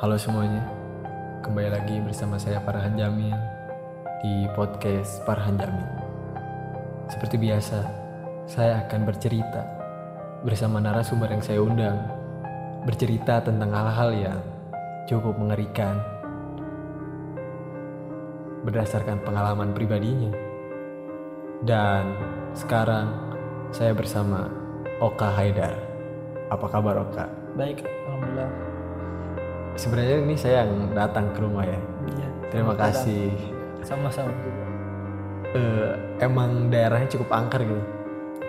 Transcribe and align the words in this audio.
Halo 0.00 0.16
semuanya, 0.16 0.64
kembali 1.44 1.76
lagi 1.76 2.00
bersama 2.00 2.40
saya 2.40 2.56
Farhan 2.64 2.96
Jamil 2.96 3.36
di 4.24 4.48
podcast 4.56 5.20
Farhan 5.28 5.60
Jamil. 5.60 5.84
Seperti 7.04 7.36
biasa, 7.36 7.84
saya 8.48 8.80
akan 8.80 9.04
bercerita 9.04 9.60
bersama 10.40 10.80
narasumber 10.80 11.28
yang 11.28 11.44
saya 11.44 11.60
undang, 11.60 12.00
bercerita 12.88 13.44
tentang 13.44 13.68
hal-hal 13.76 14.10
yang 14.16 14.40
cukup 15.04 15.36
mengerikan 15.36 16.00
berdasarkan 18.64 19.20
pengalaman 19.20 19.76
pribadinya. 19.76 20.32
Dan 21.60 22.16
sekarang 22.56 23.36
saya 23.68 23.92
bersama 23.92 24.48
Oka 24.96 25.28
Haidar. 25.28 25.76
Apa 26.48 26.72
kabar 26.72 27.04
Oka? 27.04 27.28
Baik, 27.52 27.84
alhamdulillah. 28.08 28.69
Sebenarnya 29.78 30.16
ini 30.22 30.34
saya 30.36 30.66
yang 30.66 30.90
datang 30.92 31.30
ke 31.34 31.38
rumah 31.42 31.64
ya. 31.66 31.80
Iya. 32.10 32.28
Terima 32.50 32.74
kasih. 32.74 33.32
Sama-sama. 33.86 34.32
Eh, 35.50 35.90
emang 36.22 36.70
daerahnya 36.70 37.10
cukup 37.10 37.28
angker 37.34 37.66
gitu. 37.66 37.82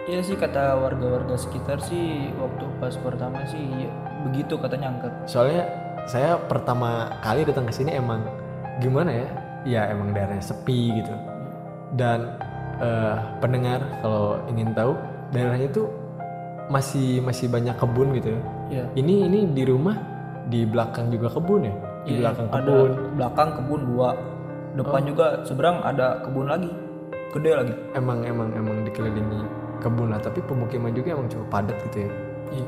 Iya 0.10 0.20
sih 0.26 0.34
kata 0.34 0.82
warga-warga 0.82 1.38
sekitar 1.38 1.78
sih 1.78 2.34
waktu 2.38 2.66
pas 2.82 2.98
pertama 2.98 3.46
sih 3.46 3.62
iya, 3.62 3.90
begitu 4.26 4.58
katanya 4.58 4.98
angkat. 4.98 5.14
Soalnya 5.30 5.70
saya 6.10 6.42
pertama 6.50 7.10
kali 7.22 7.46
datang 7.46 7.70
ke 7.70 7.74
sini 7.74 7.98
emang 7.98 8.26
gimana 8.82 9.14
ya? 9.14 9.28
Ya 9.62 9.82
emang 9.94 10.14
daerahnya 10.14 10.42
sepi 10.42 11.02
gitu. 11.02 11.14
Dan 11.98 12.34
eh, 12.82 13.16
pendengar 13.38 13.82
kalau 14.02 14.42
ingin 14.50 14.74
tahu 14.74 14.98
daerahnya 15.30 15.70
itu 15.70 15.86
masih 16.70 17.22
masih 17.22 17.46
banyak 17.50 17.78
kebun 17.78 18.14
gitu. 18.18 18.30
ya. 18.34 18.42
Iya. 18.74 18.86
Ini 18.98 19.14
ini 19.30 19.40
di 19.54 19.64
rumah 19.70 20.11
di 20.48 20.66
belakang 20.66 21.10
juga 21.10 21.28
kebun 21.30 21.62
ya? 21.64 21.74
Di 22.02 22.12
Iya, 22.12 22.20
belakang 22.26 22.48
ada 22.48 22.60
kebun. 22.64 22.90
belakang 23.14 23.50
kebun 23.60 23.82
dua. 23.86 24.10
Depan 24.72 25.02
juga 25.04 25.26
seberang 25.44 25.78
ada 25.84 26.24
kebun 26.24 26.48
lagi. 26.48 26.72
Gede 27.32 27.52
lagi. 27.54 27.74
Emang 27.94 28.24
emang 28.24 28.50
emang 28.52 28.82
dikelilingi 28.82 29.42
kebun 29.80 30.10
lah, 30.10 30.20
tapi 30.20 30.40
pemukiman 30.42 30.92
juga 30.92 31.14
emang 31.14 31.28
cukup 31.28 31.48
padat 31.50 31.78
gitu 31.88 32.08
ya. 32.08 32.12
Iya. 32.52 32.68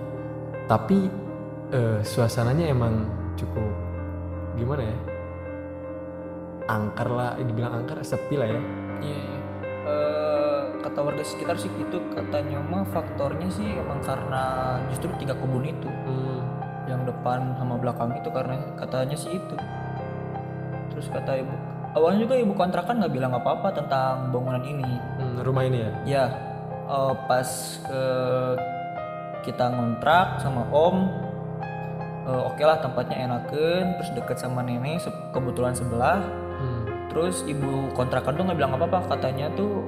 Tapi 0.65 0.97
eh, 1.71 1.99
suasananya 2.01 2.69
emang 2.69 3.07
cukup 3.33 3.71
gimana 4.53 4.83
ya? 4.83 4.97
Angker 6.63 7.09
lah, 7.09 7.35
dibilang 7.35 7.73
angker 7.75 7.99
sepi 8.01 8.39
lah 8.39 8.47
ya. 8.47 8.59
Iya. 9.01 9.19
iya. 9.19 9.37
Eh, 9.83 10.61
kata 10.79 10.99
warga 11.01 11.23
sekitar 11.23 11.55
sih 11.55 11.67
gitu 11.73 11.99
katanya 12.11 12.59
mah 12.61 12.87
faktornya 12.87 13.47
sih 13.49 13.67
emang 13.75 13.99
karena 13.99 14.43
justru 14.87 15.11
tiga 15.17 15.35
kebun 15.35 15.63
itu 15.63 15.87
Hmm, 15.87 16.39
yang 16.87 17.07
depan 17.07 17.55
sama 17.55 17.79
belakang 17.79 18.11
itu 18.17 18.29
karena 18.31 18.59
katanya 18.75 19.15
sih 19.15 19.39
itu. 19.39 19.55
Terus 20.93 21.07
kata 21.09 21.39
ibu 21.39 21.53
awalnya 21.93 22.25
juga 22.25 22.35
ibu 22.37 22.53
kontrakan 22.57 23.01
nggak 23.01 23.13
bilang 23.13 23.33
apa-apa 23.33 23.69
tentang 23.73 24.33
bangunan 24.33 24.63
ini. 24.65 24.99
Hmm, 25.19 25.41
rumah 25.45 25.63
ini 25.65 25.77
ya. 25.79 25.91
ya 26.03 26.25
eh, 26.89 27.13
pas 27.29 27.49
eh, 27.87 28.53
kita 29.43 29.65
ngontrak 29.71 30.39
sama 30.39 30.67
om 30.71 31.07
eh, 32.27 32.41
oke 32.49 32.63
lah 32.63 32.79
tempatnya 32.79 33.27
enakan 33.27 33.99
terus 33.99 34.09
deket 34.15 34.37
sama 34.39 34.61
nenek 34.65 34.99
se- 35.01 35.23
kebetulan 35.31 35.73
sebelah. 35.73 36.19
Hmm, 36.59 36.83
terus 37.13 37.45
ibu 37.47 37.89
kontrakan 37.95 38.35
tuh 38.35 38.43
nggak 38.49 38.59
bilang 38.59 38.73
apa-apa 38.75 39.17
katanya 39.17 39.47
tuh 39.55 39.87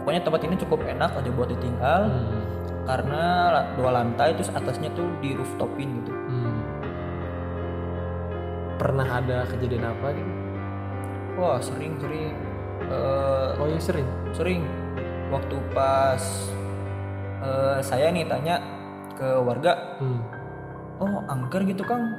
pokoknya 0.00 0.22
tempat 0.24 0.40
ini 0.44 0.54
cukup 0.60 0.80
enak 0.84 1.10
aja 1.16 1.30
buat 1.32 1.48
ditinggal. 1.50 2.02
Hmm, 2.08 2.57
karena 2.88 3.22
dua 3.76 3.90
lantai 3.92 4.32
terus 4.32 4.48
atasnya 4.50 4.88
tuh 4.90 5.04
di 5.20 5.36
rooftopin 5.36 6.00
gitu 6.00 6.10
hmm. 6.10 6.56
Pernah 8.76 9.08
ada 9.12 9.42
kejadian 9.44 9.84
apa 9.86 10.06
gitu? 10.10 10.32
wah 11.34 11.58
sering 11.58 11.94
sering 11.98 12.32
Eh, 12.80 13.48
Oh 13.58 13.66
iya 13.66 13.76
sering. 13.76 14.06
sering 14.32 14.62
waktu 15.28 15.58
pas 15.68 16.22
eh, 17.38 17.78
saya 17.80 18.08
nih 18.08 18.24
tanya 18.24 18.56
ke 19.12 19.36
warga 19.36 19.98
Hmm, 19.98 20.22
oh 20.96 21.20
angker 21.26 21.62
gitu 21.64 21.82
kang 21.82 22.16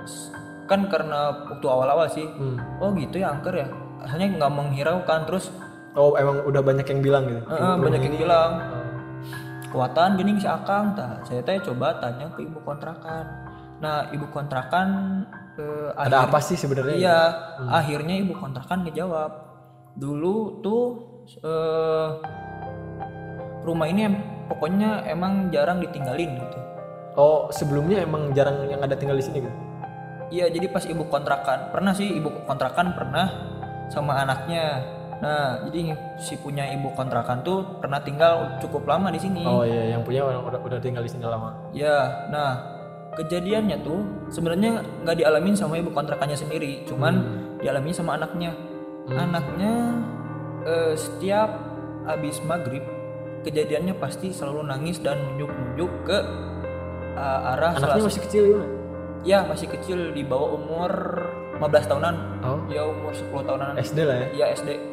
s- 0.00 0.30
kan 0.64 0.86
karena 0.86 1.32
waktu 1.44 1.66
awal-awal 1.66 2.06
sih 2.06 2.28
hmm. 2.28 2.60
oh 2.76 2.92
gitu 2.92 3.18
ya 3.18 3.32
angker 3.32 3.56
ya 3.56 3.66
asalnya 3.98 4.36
nggak 4.36 4.52
menghiraukan 4.52 5.20
terus 5.24 5.50
Oh 5.90 6.14
emang 6.14 6.44
udah 6.44 6.60
banyak 6.60 6.86
yang 6.86 7.00
bilang 7.02 7.24
gitu. 7.26 7.40
eh, 7.42 7.74
banyak 7.76 8.00
yang 8.00 8.16
bilang 8.20 8.50
kekuatan 9.70 10.18
gini 10.18 10.34
bisa 10.34 10.58
akang 10.58 10.98
tak 10.98 11.22
saya 11.22 11.46
teh 11.46 11.62
coba 11.62 11.94
tanya 12.02 12.26
ke 12.34 12.42
ibu 12.42 12.58
kontrakan 12.60 13.24
nah 13.78 14.10
ibu 14.10 14.26
kontrakan 14.28 14.88
eh, 15.54 15.94
Ada 15.94 16.26
akhir- 16.26 16.28
apa 16.28 16.38
sih 16.42 16.56
sebenarnya? 16.58 16.96
iya 16.98 17.18
akhirnya 17.70 18.18
ibu 18.18 18.34
kontrakan 18.34 18.82
ngejawab 18.82 19.30
dulu 19.94 20.58
tuh 20.58 20.82
eh, 21.38 22.08
rumah 23.62 23.86
ini 23.86 24.10
pokoknya 24.46 25.06
emang 25.06 25.48
jarang 25.48 25.78
ditinggalin 25.78 26.34
gitu 26.34 26.58
Oh 27.14 27.50
sebelumnya 27.50 28.06
emang 28.06 28.30
jarang 28.32 28.70
yang 28.70 28.78
ada 28.80 28.94
tinggal 28.94 29.18
di 29.18 29.24
sini 29.26 29.42
gitu. 29.42 29.58
Iya, 30.30 30.46
jadi 30.46 30.70
pas 30.70 30.86
ibu 30.86 31.10
kontrakan 31.10 31.74
pernah 31.74 31.90
sih 31.90 32.06
ibu 32.06 32.30
kontrakan 32.46 32.94
pernah 32.94 33.26
sama 33.90 34.14
anaknya. 34.14 34.78
Nah, 35.20 35.68
jadi 35.68 35.92
si 36.16 36.34
punya 36.40 36.64
ibu 36.72 36.88
kontrakan 36.96 37.44
tuh 37.44 37.60
pernah 37.76 38.00
tinggal 38.00 38.56
cukup 38.56 38.88
lama 38.88 39.12
di 39.12 39.20
sini. 39.20 39.44
Oh 39.44 39.68
iya 39.68 39.96
yang 39.96 40.00
punya 40.00 40.24
orang 40.24 40.48
udah, 40.48 40.60
udah 40.64 40.78
tinggal 40.80 41.04
di 41.04 41.12
sini 41.12 41.28
lama. 41.28 41.52
Ya, 41.76 42.28
nah 42.32 42.56
kejadiannya 43.20 43.84
tuh 43.84 44.00
sebenarnya 44.32 44.80
nggak 45.04 45.16
dialamin 45.20 45.52
sama 45.52 45.76
ibu 45.76 45.92
kontrakannya 45.92 46.40
sendiri, 46.40 46.88
cuman 46.88 47.20
dialami 47.60 47.92
sama 47.92 48.16
anaknya. 48.16 48.56
Anaknya 49.12 49.72
eh, 50.64 50.94
setiap 50.96 51.52
habis 52.08 52.40
maghrib 52.48 52.82
kejadiannya 53.44 53.96
pasti 54.00 54.32
selalu 54.32 54.72
nangis 54.72 55.04
dan 55.04 55.20
nunjuk-nunjuk 55.20 55.90
ke 56.08 56.18
eh, 57.16 57.50
arah 57.52 57.76
salah 57.76 57.96
Anaknya 57.96 58.04
masih 58.08 58.22
kecil 58.24 58.42
gimana? 58.48 58.68
Ya 59.20 59.44
masih 59.44 59.68
kecil 59.68 59.98
di 60.16 60.24
bawah 60.24 60.56
umur 60.56 60.92
15 61.60 61.92
tahunan 61.92 62.14
Oh 62.40 62.56
Ya 62.72 62.88
umur 62.88 63.12
10 63.12 63.36
tahunan 63.44 63.76
SD 63.76 63.98
lah 64.08 64.16
ya. 64.16 64.26
Ya 64.32 64.46
SD 64.56 64.89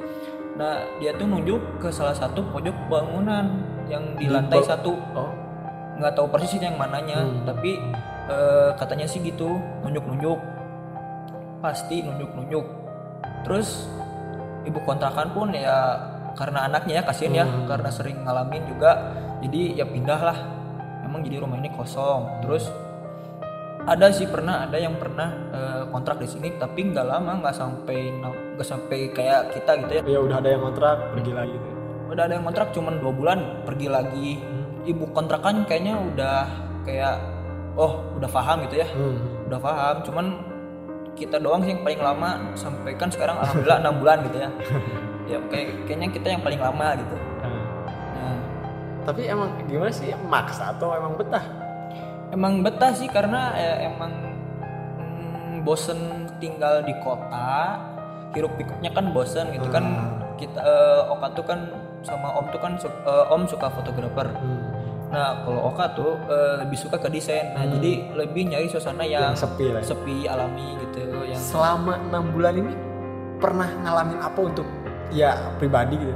Nah 0.57 0.81
dia 0.97 1.13
tuh 1.13 1.29
nunjuk 1.29 1.62
ke 1.78 1.94
salah 1.94 2.18
satu 2.18 2.41
pojok 2.50 2.73
bangunan 2.90 3.45
Yang 3.88 4.03
di 4.19 4.25
lantai 4.28 4.59
satu. 4.66 4.97
Oh. 5.16 5.31
Nggak 5.97 6.13
tahu 6.18 6.28
persis 6.34 6.59
yang 6.59 6.75
mananya 6.75 7.23
Hmm. 7.23 7.45
Tapi 7.45 7.78
eh, 8.28 8.69
katanya 8.75 9.06
sih 9.07 9.22
gitu 9.22 9.62
Nunjuk-nunjuk. 9.85 10.40
Pasti 11.62 12.01
nunjuk-nunjuk. 12.03 12.66
Terus 13.45 13.85
ibu 14.68 14.81
kontrakan 14.84 15.31
pun 15.31 15.56
ya 15.56 15.95
karena 16.38 16.68
anaknya 16.69 17.01
ya 17.01 17.03
kasihan 17.06 17.34
ya 17.34 17.45
Hmm. 17.47 17.66
karena 17.66 17.89
sering 17.89 18.22
ngalamin 18.22 18.62
juga 18.69 19.16
jadi 19.41 19.79
ya 19.81 19.85
pindah 19.89 20.19
lah 20.22 20.38
emang 21.06 21.22
jadi 21.24 21.39
rumah 21.41 21.57
ini 21.62 21.69
kosong. 21.74 22.44
Terus 22.44 22.68
ada 23.88 24.12
sih 24.12 24.28
pernah 24.28 24.68
ada 24.68 24.75
yang 24.75 25.00
pernah 25.00 25.31
eh, 25.56 25.84
kontrak 25.88 26.20
di 26.20 26.28
sini 26.28 26.59
tapi 26.59 26.92
nggak 26.92 27.08
lama 27.08 27.40
nggak 27.40 27.56
sampai 27.56 28.12
nggak 28.20 28.68
sampai 28.68 29.16
kayak 29.16 29.56
kita 29.56 29.72
gitu 29.88 29.92
ya. 29.96 30.02
Ya 30.03 30.20
udah 30.20 30.38
ada 30.44 30.50
yang 30.52 30.62
kontrak 30.68 30.98
pergi 31.16 31.31
lagi 31.31 31.56
gitu. 31.56 31.70
udah 32.08 32.24
ada 32.24 32.34
yang 32.40 32.46
kontrak 32.48 32.68
cuman 32.75 32.94
dua 33.00 33.14
bulan 33.16 33.40
pergi 33.64 33.88
lagi. 33.88 34.30
Ibu 34.88 35.12
kontrakan 35.12 35.68
kayaknya 35.68 35.96
udah 36.00 36.40
kayak 36.84 37.16
oh 37.80 38.03
udah 38.20 38.28
paham 38.28 38.68
gitu 38.68 38.84
ya. 38.84 38.88
Hmm. 38.92 39.48
udah 39.48 39.59
paham 39.64 39.96
cuman 40.04 40.25
kita 41.16 41.40
doang 41.40 41.64
sih 41.64 41.72
yang 41.72 41.84
paling 41.88 42.02
lama. 42.04 42.30
Sampai 42.59 42.92
kan 43.00 43.08
sekarang 43.08 43.40
alhamdulillah 43.40 43.80
enam 43.88 43.96
bulan 44.04 44.18
gitu 44.28 44.38
ya. 44.44 44.52
Ya 45.28 45.44
kayak 45.52 45.84
kayaknya 45.84 46.08
kita 46.16 46.28
yang 46.31 46.40
paling 46.40 46.56
lama 46.56 46.96
gitu. 46.96 47.16
Nah, 47.44 47.52
nah. 48.16 48.40
Tapi 49.04 49.28
emang 49.28 49.59
gimana 49.68 49.92
sih? 49.92 50.16
Maksa 50.16 50.72
atau 50.72 50.96
emang 50.96 51.19
betah? 51.19 51.67
Emang 52.29 52.62
betah 52.62 52.91
sih 52.91 53.07
karena 53.07 53.53
ya, 53.56 53.74
emang 53.88 54.12
mm, 55.00 55.63
bosen 55.63 55.97
tinggal 56.38 56.83
di 56.83 56.94
kota 57.01 57.79
hiruk 58.35 58.53
pikuknya 58.56 58.91
kan 58.91 59.09
bosen 59.12 59.50
gitu 59.51 59.68
kan 59.68 59.85
kita 60.38 60.59
eh, 60.59 61.01
Oka 61.09 61.27
tuh 61.33 61.45
kan 61.47 61.59
sama 62.06 62.29
Om 62.38 62.45
tuh 62.53 62.59
kan 62.62 62.77
eh, 62.77 63.25
Om 63.33 63.44
suka 63.47 63.68
fotografer 63.71 64.27
Hmm. 64.27 65.15
nah 65.15 65.39
kalau 65.41 65.71
Oka 65.71 65.85
tuh 65.95 66.19
eh, 66.27 66.59
lebih 66.62 66.77
suka 66.77 67.00
ke 67.00 67.07
desain 67.07 67.56
nah 67.56 67.63
jadi 67.63 68.12
lebih 68.13 68.51
nyari 68.51 68.68
suasana 68.68 69.07
yang, 69.07 69.31
Yang 69.33 69.47
sepi 69.47 69.65
lah. 69.71 69.81
ya. 69.81 69.88
sepi 69.88 70.15
alami 70.27 70.68
gitu 70.83 71.00
yang 71.25 71.39
Selama 71.39 71.95
enam 71.97 72.23
bulan 72.35 72.53
ini 72.59 72.73
pernah 73.39 73.69
ngalamin 73.81 74.19
apa 74.19 74.39
untuk 74.44 74.68
ya 75.09 75.31
pribadi 75.56 75.95
gitu? 75.95 76.12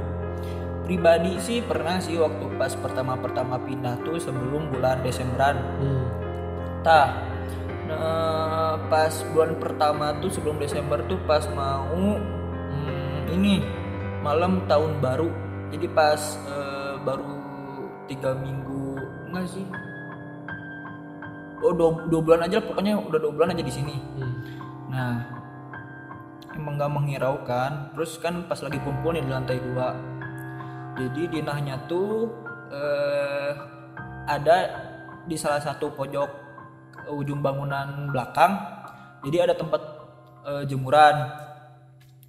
Pribadi 0.92 1.40
sih 1.40 1.64
pernah 1.64 1.96
sih 2.04 2.20
waktu 2.20 2.52
pas 2.60 2.76
pertama-pertama 2.76 3.56
pindah 3.64 3.96
tuh 4.04 4.20
sebelum 4.20 4.68
bulan 4.68 5.00
Desemberan 5.00 5.56
Hmm. 5.80 6.04
Tah, 6.84 7.16
nah, 7.88 8.76
pas 8.92 9.14
bulan 9.32 9.56
pertama 9.56 10.12
tuh 10.20 10.28
sebelum 10.28 10.60
Desember 10.60 11.00
tuh 11.08 11.16
pas 11.24 11.48
mau 11.56 11.88
hmm, 11.88 13.32
ini 13.32 13.64
malam 14.20 14.68
tahun 14.68 15.00
baru. 15.00 15.32
Jadi 15.72 15.88
pas 15.88 16.20
eh, 16.44 16.94
baru 17.00 17.24
tiga 18.10 18.36
minggu 18.36 19.00
enggak 19.32 19.48
sih? 19.48 19.64
oh, 21.62 21.72
dua, 21.72 21.90
dua 22.10 22.20
bulan 22.20 22.42
aja 22.44 22.58
lah, 22.58 22.66
pokoknya 22.66 22.98
udah 22.98 23.18
dua 23.22 23.32
bulan 23.32 23.54
aja 23.54 23.62
di 23.62 23.72
sini 23.72 23.94
Hmm. 24.18 24.34
nah 24.90 25.14
emang 26.52 26.76
gak 26.76 26.92
menghiraukan 26.92 27.94
terus 27.96 28.18
kan 28.20 28.44
pas 28.44 28.60
lagi 28.60 28.76
kumpul 28.82 29.14
nih 29.16 29.24
di 29.24 29.30
lantai 29.30 29.56
dua 29.62 30.11
jadi 30.92 31.22
di 31.28 31.40
nahnya 31.40 31.88
tuh 31.88 32.28
eh, 32.68 33.52
ada 34.28 34.56
di 35.24 35.36
salah 35.40 35.62
satu 35.62 35.88
pojok 35.96 36.30
ujung 37.16 37.40
bangunan 37.40 38.12
belakang. 38.12 38.52
Jadi 39.24 39.36
ada 39.40 39.54
tempat 39.56 39.82
eh, 40.44 40.64
jemuran. 40.68 41.16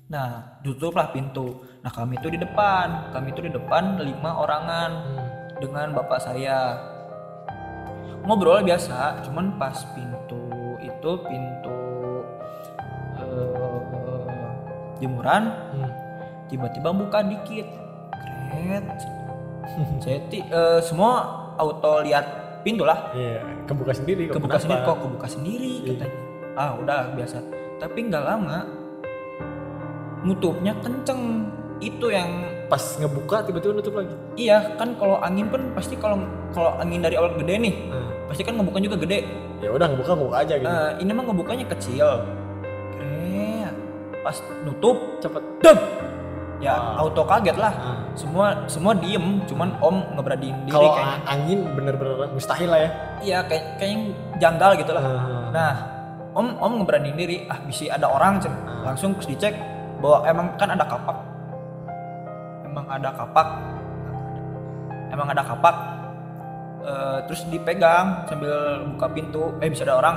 Nah 0.07 0.59
tutuplah 0.63 1.11
pintu. 1.11 1.67
Nah 1.83 1.91
kami 1.91 2.15
tuh 2.23 2.31
di 2.31 2.39
depan. 2.39 3.11
Kami 3.11 3.35
tuh 3.35 3.43
di 3.47 3.51
depan 3.51 3.99
lima 3.99 4.39
orangan 4.39 4.91
dengan 5.59 5.91
bapak 5.91 6.19
saya. 6.23 6.79
Ngobrol 8.23 8.63
biasa 8.63 9.27
cuman 9.27 9.59
pas 9.59 9.75
pintu 9.91 10.39
itu 10.79 11.11
pintu 11.27 11.79
eh, 13.19 13.81
jemuran 15.03 15.43
Hmm. 15.75 15.91
tiba-tiba 16.47 16.95
buka 16.95 17.19
dikit 17.27 17.82
kret 18.55 18.85
saya 20.03 20.17
ti- 20.27 20.45
eh, 20.45 20.79
semua 20.79 21.11
auto 21.55 22.01
lihat 22.01 22.25
pintu 22.61 22.83
lah 22.83 23.11
Iya, 23.11 23.43
kebuka 23.65 23.91
sendiri 23.91 24.27
kok. 24.27 24.37
kebuka 24.37 24.55
Kenapa? 24.55 24.63
sendiri 24.63 24.81
kok 24.83 24.97
kebuka 24.99 25.27
sendiri 25.27 25.71
Iya. 25.75 25.89
katanya 25.95 26.17
ah 26.53 26.71
udah 26.75 26.99
biasa 27.11 27.37
tapi 27.77 27.99
nggak 28.03 28.23
lama 28.23 28.57
nutupnya 30.23 30.73
kenceng 30.79 31.49
itu 31.79 32.07
yang 32.07 32.29
Pas 32.63 32.79
ngebuka 32.95 33.43
tiba-tiba 33.43 33.75
nutup 33.75 33.93
lagi. 33.93 34.15
iya 34.35 34.73
kan 34.73 34.95
kalau 34.95 35.19
angin 35.19 35.45
kan 35.47 35.61
pasti 35.73 35.93
kalau 35.93 36.17
kalau 36.49 36.73
angin 36.75 37.03
dari 37.03 37.13
awal 37.13 37.35
gede 37.35 37.59
nih 37.59 37.73
Nah, 37.85 38.07
pasti 38.25 38.41
kan 38.41 38.55
ngebuka 38.55 38.79
juga 38.79 38.97
gede 38.97 39.27
ya 39.59 39.69
udah 39.69 39.87
ngebuka 39.87 40.11
ngebuka 40.11 40.37
aja 40.37 40.53
gitu. 40.55 40.65
Eh, 40.65 40.91
ini 40.97 41.11
mah 41.11 41.23
ngebukanya 41.23 41.65
kecil 41.67 42.07
kret 42.93 43.75
pas 44.19 44.35
nutup 44.63 44.97
Cepet. 45.19 45.43
dep 45.59 45.77
ya 46.63 46.75
Wow. 46.79 47.11
auto 47.11 47.23
kaget 47.27 47.57
lah. 47.59 47.73
Nah, 47.75 47.97
semua 48.15 48.45
semua 48.71 48.95
diem 48.95 49.43
cuman 49.43 49.75
om 49.83 49.99
ngeberaniin 50.15 50.63
diri 50.63 50.71
Kalau 50.71 50.95
angin 51.27 51.59
bener-bener 51.75 52.31
mustahil 52.31 52.71
lah 52.71 52.79
ya. 52.79 52.89
iya 53.19 53.37
kayak 53.43 53.75
kayak 53.75 53.91
yang 53.91 54.03
janggal 54.39 54.71
gitu 54.79 54.91
lah. 54.95 55.03
Nah, 55.03 55.43
nah 55.51 55.73
om 56.31 56.47
om 56.57 56.71
ngeberaniin 56.79 57.19
diri 57.19 57.43
ah 57.51 57.59
bisa 57.67 57.91
ada 57.91 58.07
orang 58.07 58.39
langsung 58.87 59.11
pas 59.19 59.27
dicek 59.27 59.53
bahwa 59.99 60.23
emang 60.23 60.47
kan 60.55 60.71
ada 60.71 60.85
kapak. 60.87 61.17
Emang 62.63 62.85
ada 62.87 63.09
kapak. 63.11 63.47
Emang 65.13 65.27
ada 65.29 65.43
kapak. 65.45 65.75
Eh, 66.83 67.19
terus 67.29 67.47
dipegang 67.47 68.27
sambil 68.27 68.83
buka 68.95 69.07
pintu. 69.11 69.55
Eh 69.59 69.67
bisa 69.71 69.83
ada 69.83 69.99
orang 69.99 70.15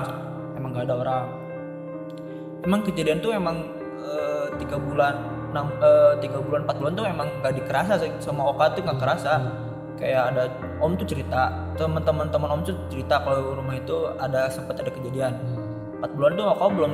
emang 0.57 0.73
gak 0.73 0.89
ada 0.89 0.97
orang. 0.99 1.25
Emang 2.65 2.81
kejadian 2.83 3.21
tuh 3.21 3.31
emang 3.37 3.61
eh, 4.03 4.47
tiga 4.59 4.81
bulan 4.81 5.36
enam 5.53 5.67
eh, 5.79 6.13
tiga 6.23 6.39
bulan 6.43 6.67
empat 6.67 6.77
bulan 6.81 6.93
tuh 6.97 7.05
emang 7.07 7.29
gak 7.43 7.55
dikerasa 7.55 7.93
sama 8.23 8.43
Oka 8.53 8.75
tuh 8.75 8.83
nggak 8.87 8.99
kerasa. 9.01 9.33
Kayak 9.97 10.23
ada 10.37 10.43
om 10.85 10.93
tuh 10.93 11.09
cerita 11.09 11.49
teman-teman 11.81 12.29
teman 12.29 12.49
om 12.53 12.61
tuh 12.61 12.77
cerita 12.93 13.17
kalau 13.25 13.57
rumah 13.57 13.77
itu 13.81 14.13
ada 14.21 14.53
sempat 14.53 14.77
ada 14.81 14.93
kejadian. 14.93 15.33
Empat 16.01 16.11
bulan 16.15 16.33
tuh 16.37 16.47
Oka 16.53 16.67
belum 16.69 16.93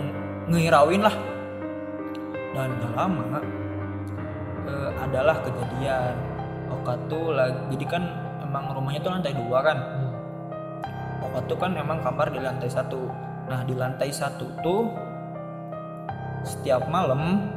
ngehirauin 0.55 1.03
lah. 1.03 1.15
Dan 2.53 2.69
gak 2.79 2.93
lama 2.95 3.41
eh, 4.69 4.91
adalah 5.03 5.37
kejadian. 5.43 6.15
Oka 6.73 6.95
tuh 7.11 7.37
lagi 7.37 7.77
jadi 7.77 7.87
kan 7.99 8.03
emang 8.43 8.71
rumahnya 8.73 9.01
tuh 9.03 9.13
lantai 9.13 9.35
dua 9.35 9.59
kan. 9.61 9.79
Oka 11.23 11.41
tuh 11.51 11.59
kan 11.59 11.75
emang 11.75 11.99
kamar 12.01 12.31
di 12.31 12.39
lantai 12.39 12.71
satu. 12.71 13.11
Nah 13.51 13.61
di 13.67 13.75
lantai 13.75 14.15
satu 14.15 14.47
tuh 14.63 14.87
setiap 16.43 16.87
malam 16.91 17.52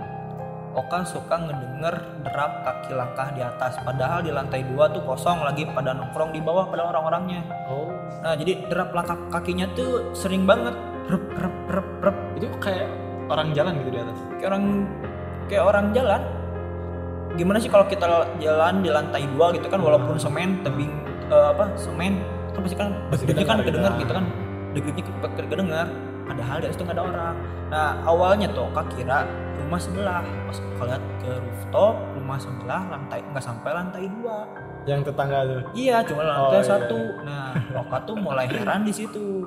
Oka 0.75 1.07
suka 1.07 1.39
ngedenger 1.39 1.95
derap 2.27 2.68
kaki 2.68 2.92
langkah 2.92 3.31
di 3.31 3.39
atas. 3.39 3.80
Padahal 3.80 4.19
di 4.19 4.31
lantai 4.36 4.60
dua 4.68 4.92
tuh 4.92 5.07
kosong 5.07 5.39
lagi 5.39 5.63
pada 5.72 5.95
nongkrong 5.95 6.36
di 6.36 6.44
bawah 6.44 6.68
pada 6.68 6.92
orang-orangnya. 6.92 7.48
Oh, 7.72 7.95
nah 8.19 8.36
jadi 8.36 8.68
derap 8.68 8.92
langkah 8.92 9.16
kakinya 9.31 9.72
tuh 9.72 10.12
sering 10.12 10.44
banget. 10.44 10.75
Rep 11.07 11.25
rep 11.31 11.56
rep 11.72 11.89
rep. 12.04 12.18
Itu 12.36 12.51
kayak 12.60 12.92
orang 13.31 13.56
jalan 13.56 13.80
gitu 13.80 13.89
di 13.95 14.00
atas. 14.04 14.19
kayak 14.36 14.50
orang 14.51 14.63
kayak 15.48 15.63
orang 15.63 15.86
jalan. 15.95 16.22
Gimana 17.39 17.57
sih 17.63 17.71
kalau 17.71 17.88
kita 17.88 18.07
jalan 18.44 18.83
di 18.83 18.89
lantai 18.92 19.24
dua 19.31 19.56
gitu 19.56 19.68
kan 19.71 19.80
walaupun 19.80 20.19
semen 20.19 20.60
tebing 20.60 20.92
eh, 21.31 21.48
apa 21.56 21.71
semen 21.80 22.19
kan 22.51 22.60
pasti 22.63 22.75
kan 22.75 22.88
Pasti 23.12 23.24
deg-degan 23.28 23.48
kan 23.48 23.57
kedengar, 23.63 23.92
kedengar 23.92 23.92
gitu. 23.95 24.04
gitu 24.04 24.12
kan. 24.12 24.25
Deg-degnya 24.75 25.04
ke- 25.07 25.48
kedengar 25.48 25.88
padahal 26.25 26.57
atas 26.60 26.75
tuh 26.75 26.83
nggak 26.83 26.98
ada 26.98 27.06
orang. 27.06 27.36
Nah 27.68 27.89
awalnya 28.04 28.48
tuh 28.50 28.68
kak 28.72 28.86
kira 28.92 29.24
rumah 29.56 29.77
sebelah. 29.77 30.22
Pas 30.45 30.57
kau 30.57 30.86
lihat 30.86 31.04
ke 31.18 31.31
rooftop 31.31 31.94
rumah 32.13 32.38
sebelah 32.38 32.81
lantai 32.88 33.19
nggak 33.24 33.42
sampai 33.42 33.72
lantai 33.72 34.04
dua. 34.12 34.38
Yang 34.86 35.10
tetangga 35.10 35.39
tuh. 35.44 35.62
iya 35.74 35.98
cuma 36.01 36.22
lantai 36.22 36.45
Oh, 36.51 36.62
iya, 36.62 36.68
satu. 36.68 37.00
Nah 37.24 37.50
Oka 37.75 37.98
tuh 38.04 38.16
mulai 38.16 38.45
heran 38.45 38.83
di 38.83 38.94
situ. 38.94 39.45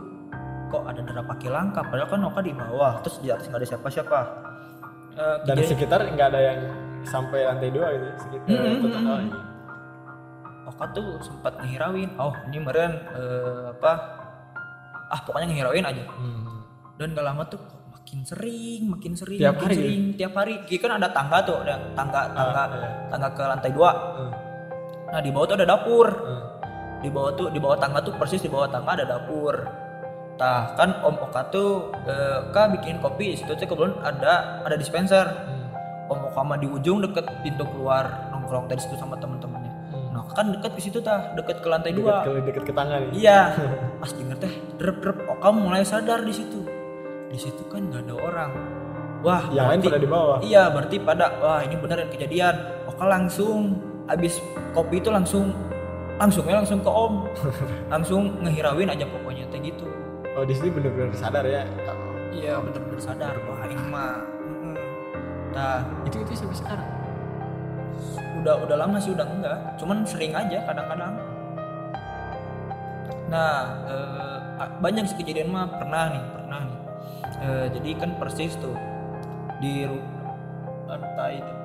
Kok 0.69 0.83
ada 0.85 1.01
derap 1.01 1.27
kaki 1.29 1.49
langkah 1.49 1.81
padahal 1.83 2.09
kan 2.09 2.21
Oka 2.25 2.41
di 2.41 2.53
bawah. 2.53 2.99
Terus 3.03 3.17
di 3.19 3.29
atas 3.29 3.47
nggak 3.47 3.59
ada 3.59 3.69
siapa-siapa. 3.69 4.19
Eh, 5.15 5.37
Dan 5.47 5.55
kejadian- 5.57 5.69
sekitar 5.69 6.01
nggak 6.05 6.29
ada 6.29 6.41
yang 6.43 6.59
sampai 7.03 7.41
lantai 7.45 7.71
dua 7.71 7.87
gitu. 7.91 8.07
Sekitar 8.19 8.47
Hmm, 8.49 8.67
hmm, 8.69 8.83
tetangga 8.83 9.15
hmm. 9.17 9.31
Oka 10.69 10.85
tuh 10.93 11.09
sempat 11.19 11.53
ngehirauin. 11.57 12.11
Oh 12.19 12.35
ini 12.47 12.59
meren 12.59 12.93
eh, 13.09 13.73
apa? 13.73 13.93
Ah 15.09 15.21
pokoknya 15.23 15.49
ngehirauin 15.49 15.87
aja. 15.87 16.05
Hmm. 16.13 16.45
Dan 16.99 17.15
gak 17.15 17.25
lama 17.25 17.43
tuh 17.47 17.61
makin 17.89 18.19
sering 18.23 18.83
makin 18.85 19.13
sering 19.15 19.39
Tiap 19.39 19.55
makin 19.55 19.65
hari 19.65 19.77
sering 19.77 20.03
tiap 20.13 20.33
hari 20.35 20.55
Jadi 20.65 20.79
kan 20.79 20.91
ada 20.97 21.09
tangga 21.09 21.39
tuh 21.41 21.57
ada 21.61 21.75
tangga 21.93 22.21
tangga 22.29 22.63
Ah, 22.63 22.67
iya. 22.75 22.91
tangga 23.07 23.29
ke 23.31 23.43
lantai 23.45 23.71
dua 23.71 23.91
Hmm. 23.95 24.31
nah 25.09 25.21
di 25.21 25.31
bawah 25.31 25.47
tuh 25.47 25.57
ada 25.57 25.67
dapur 25.67 26.07
Hmm. 26.09 26.43
di 26.99 27.09
bawah 27.09 27.31
tuh 27.33 27.47
di 27.49 27.59
bawah 27.59 27.77
tangga 27.77 28.01
tuh 28.01 28.13
persis 28.13 28.41
di 28.41 28.49
bawah 28.49 28.67
tangga 28.67 28.93
ada 28.95 29.07
dapur 29.09 29.55
Tah 30.35 30.71
kan 30.73 31.03
Om 31.03 31.19
Oka 31.21 31.51
tuh 31.51 31.71
eh, 32.01 32.39
Kak 32.49 32.71
bikin 32.73 32.99
kopi 32.99 33.35
di 33.35 33.37
situ 33.37 33.51
tuh 33.51 33.67
kebetulan 33.67 33.99
ada 34.01 34.63
ada 34.63 34.75
dispenser 34.75 35.27
Hmm. 35.27 35.67
Om 36.09 36.21
Oka 36.27 36.41
mah 36.43 36.57
di 36.57 36.67
ujung 36.67 36.99
deket 37.01 37.27
pintu 37.41 37.67
keluar 37.67 38.07
nongkrong 38.31 38.67
tadi 38.67 38.81
situ 38.81 38.95
sama 38.95 39.15
temen-temennya 39.15 39.73
Hmm. 39.89 40.09
nah 40.11 40.23
kan 40.29 40.49
deket 40.49 40.73
di 40.73 40.83
situ 40.83 40.99
tah 40.99 41.35
deket 41.35 41.59
ke 41.59 41.67
lantai 41.67 41.91
Deket 41.91 42.01
dua 42.01 42.17
ke, 42.23 42.31
deket 42.45 42.63
ke 42.63 42.73
tangga 42.73 42.97
nih. 42.99 43.11
Iya, 43.17 43.41
pas 44.01 44.11
denger 44.11 44.37
teh 44.39 44.53
drep 44.77 44.97
drep, 44.99 45.17
kamu 45.37 45.59
mulai 45.61 45.83
sadar 45.83 46.21
di 46.21 46.31
situ. 46.31 46.61
Di 47.29 47.39
situ 47.39 47.63
kan 47.69 47.87
nggak 47.87 48.09
ada 48.09 48.15
orang. 48.17 48.51
Wah, 49.19 49.43
Yang 49.51 49.67
lain 49.67 49.81
pada 49.83 49.99
di 49.99 50.09
bawah. 50.09 50.39
Iya, 50.41 50.63
berarti 50.71 50.97
pada 51.03 51.27
wah 51.43 51.61
ini 51.61 51.75
beneran 51.75 52.09
kejadian. 52.09 52.55
Oka 52.87 53.05
langsung 53.05 53.77
abis 54.07 54.39
kopi 54.73 55.03
itu 55.03 55.11
langsung 55.11 55.53
langsungnya 56.17 56.63
langsung 56.63 56.81
ke 56.83 56.91
Om, 56.91 57.15
langsung 57.93 58.23
ngehirauin 58.43 58.89
aja 58.89 59.05
pokoknya 59.07 59.45
teh 59.51 59.61
gitu. 59.61 59.87
Oh 60.35 60.47
di 60.47 60.55
sini 60.55 60.71
bener-bener 60.71 61.11
sadar 61.13 61.43
ya. 61.43 61.67
Iya, 62.31 62.63
bener-bener 62.63 63.01
sadar 63.03 63.35
wah 63.45 63.63
ini 63.67 63.85
mah. 63.91 64.23
Nah, 65.49 65.83
Itu 66.07 66.23
itu 66.23 66.33
sampai 66.39 66.55
sekarang. 66.55 66.89
udah 68.39 68.55
udah 68.63 68.77
lama 68.79 69.03
sih 69.03 69.11
udah 69.11 69.27
enggak 69.27 69.59
cuman 69.83 70.07
sering 70.07 70.31
aja 70.31 70.63
kadang-kadang 70.63 71.19
nah 73.27 73.67
eh, 73.85 74.39
banyak 74.79 75.11
sih 75.11 75.19
kejadian 75.19 75.51
mah 75.51 75.67
pernah 75.67 76.15
nih 76.15 76.23
pernah 76.31 76.61
nih 76.63 76.78
Eh, 77.39 77.67
jadi 77.71 77.91
kan 78.03 78.19
persis 78.19 78.59
tuh 78.59 78.75
di 79.63 79.87
lantai 80.91 81.39
du- 81.39 81.59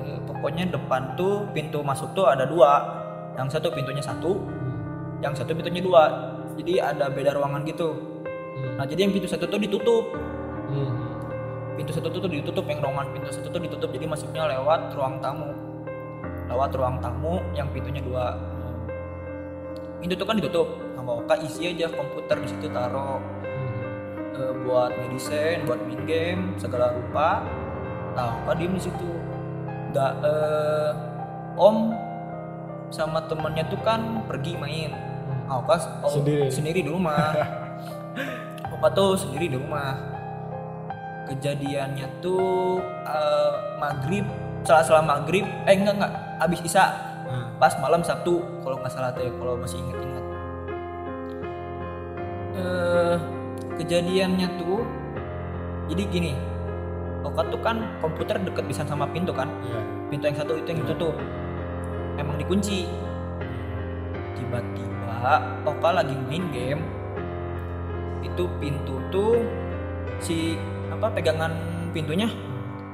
eh, 0.00 0.18
pokoknya 0.24 0.72
depan 0.72 1.12
tuh 1.20 1.44
pintu 1.52 1.84
masuk 1.84 2.16
tuh 2.16 2.32
ada 2.32 2.48
dua 2.48 2.80
yang 3.36 3.44
satu 3.44 3.68
pintunya 3.68 4.00
satu 4.00 4.40
yang 5.20 5.36
satu 5.36 5.52
pintunya 5.52 5.84
dua 5.84 6.32
jadi 6.56 6.96
ada 6.96 7.12
beda 7.12 7.36
ruangan 7.36 7.62
gitu. 7.68 7.92
Hmm. 8.58 8.80
nah 8.80 8.84
jadi 8.88 9.04
yang 9.06 9.12
pintu 9.12 9.28
satu 9.28 9.44
tuh 9.46 9.60
ditutup. 9.60 10.04
Hmm. 10.68 10.92
pintu 11.78 11.94
satu 11.94 12.10
tuh 12.10 12.26
ditutup 12.26 12.66
yang 12.66 12.82
ruangan 12.82 13.06
pintu 13.14 13.30
satu 13.30 13.54
tuh 13.54 13.62
ditutup 13.62 13.92
jadi 13.94 14.08
masuknya 14.08 14.48
lewat 14.48 14.96
ruang 14.96 15.22
tamu. 15.22 15.54
Lewat 16.48 16.72
ruang 16.74 16.98
tamu 16.98 17.38
yang 17.54 17.70
pintunya 17.70 18.02
dua. 18.02 18.34
Pintu 20.02 20.18
tuh 20.18 20.26
kan 20.26 20.40
ditutup 20.40 20.66
sama 20.98 21.22
Oka 21.22 21.38
isi 21.38 21.70
aja 21.70 21.86
komputer 21.92 22.42
di 22.42 22.48
situ 22.50 22.66
taruh 22.74 23.22
eh, 24.38 24.54
buat 24.62 24.94
medicine 24.94 25.66
buat 25.66 25.82
main 25.82 26.02
game 26.06 26.42
segala 26.56 26.94
rupa. 26.94 27.42
Nah 28.14 28.38
Oka 28.42 28.54
diem 28.54 28.72
di 28.78 28.82
situ. 28.82 29.10
Nggak 29.90 30.12
eh, 30.22 30.90
Om 31.58 31.90
sama 32.94 33.18
temennya 33.26 33.66
tuh 33.66 33.80
kan 33.82 34.22
pergi 34.30 34.54
main. 34.54 34.94
Nah, 35.50 35.58
Oka 35.58 35.74
oh, 36.06 36.10
Sendiri. 36.22 36.46
sendiri 36.48 36.86
di 36.86 36.90
rumah. 36.90 37.34
Oka 38.78 38.88
tuh 38.94 39.18
sendiri 39.18 39.50
di 39.50 39.56
rumah. 39.58 39.98
Kejadiannya 41.26 42.22
tuh 42.22 42.78
eh, 42.86 43.52
maghrib 43.82 44.24
setelah 44.62 45.02
maghrib. 45.02 45.44
Eh 45.66 45.74
enggak 45.74 45.98
enggak. 45.98 46.12
Abis 46.38 46.62
isya. 46.62 47.08
Hmm. 47.28 47.60
pas 47.60 47.76
malam 47.76 48.00
sabtu 48.00 48.40
kalau 48.64 48.80
nggak 48.80 48.88
salah 48.88 49.12
tuh 49.12 49.28
kalau 49.36 49.60
masih 49.60 49.76
inget-inget 49.84 50.24
eh 52.56 53.16
kejadiannya 53.78 54.48
tuh 54.58 54.82
jadi 55.88 56.02
gini 56.10 56.32
Oka 57.26 57.42
tuh 57.50 57.60
kan 57.60 57.82
komputer 57.98 58.38
deket 58.38 58.64
bisa 58.70 58.86
sama 58.86 59.04
pintu 59.10 59.34
kan? 59.34 59.50
Iya. 59.66 59.80
pintu 60.08 60.24
yang 60.30 60.38
satu 60.38 60.54
itu 60.54 60.68
yang 60.70 60.80
ditutup 60.86 61.14
emang 62.14 62.38
dikunci. 62.38 62.86
Tiba-tiba 64.38 65.42
Oka 65.66 65.88
lagi 65.98 66.14
main 66.14 66.46
game 66.54 66.82
itu 68.22 68.44
pintu 68.62 69.02
tuh 69.10 69.42
si 70.22 70.54
apa 70.94 71.10
pegangan 71.10 71.52
pintunya 71.90 72.30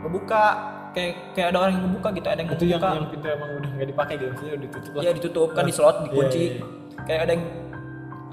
ngebuka. 0.05 0.73
Kayak 0.95 1.35
kayak 1.35 1.47
ada 1.51 1.59
orang 1.59 1.73
yang 1.75 1.85
ngebuka 1.91 2.09
gitu 2.15 2.29
ada 2.31 2.41
yang 2.41 2.51
Itu 2.55 2.65
yang 2.65 2.79
ngebuka. 2.79 2.97
yang 2.97 3.09
pintu 3.11 3.27
emang 3.29 3.51
udah 3.59 3.71
nggak 3.75 3.89
dipakai 3.91 4.15
gitu, 4.15 4.31
maksudnya 4.31 4.53
udah 4.55 4.63
ditutup 4.63 4.93
lah. 4.95 5.03
ya 5.03 5.11
ditutup 5.11 5.49
kan 5.53 5.65
di 5.67 5.75
slot 5.75 5.97
dikunci. 6.07 6.39
Iya, 6.39 6.55
iya, 6.55 6.65
kayak 7.05 7.21
ada 7.21 7.33
yang 7.35 7.45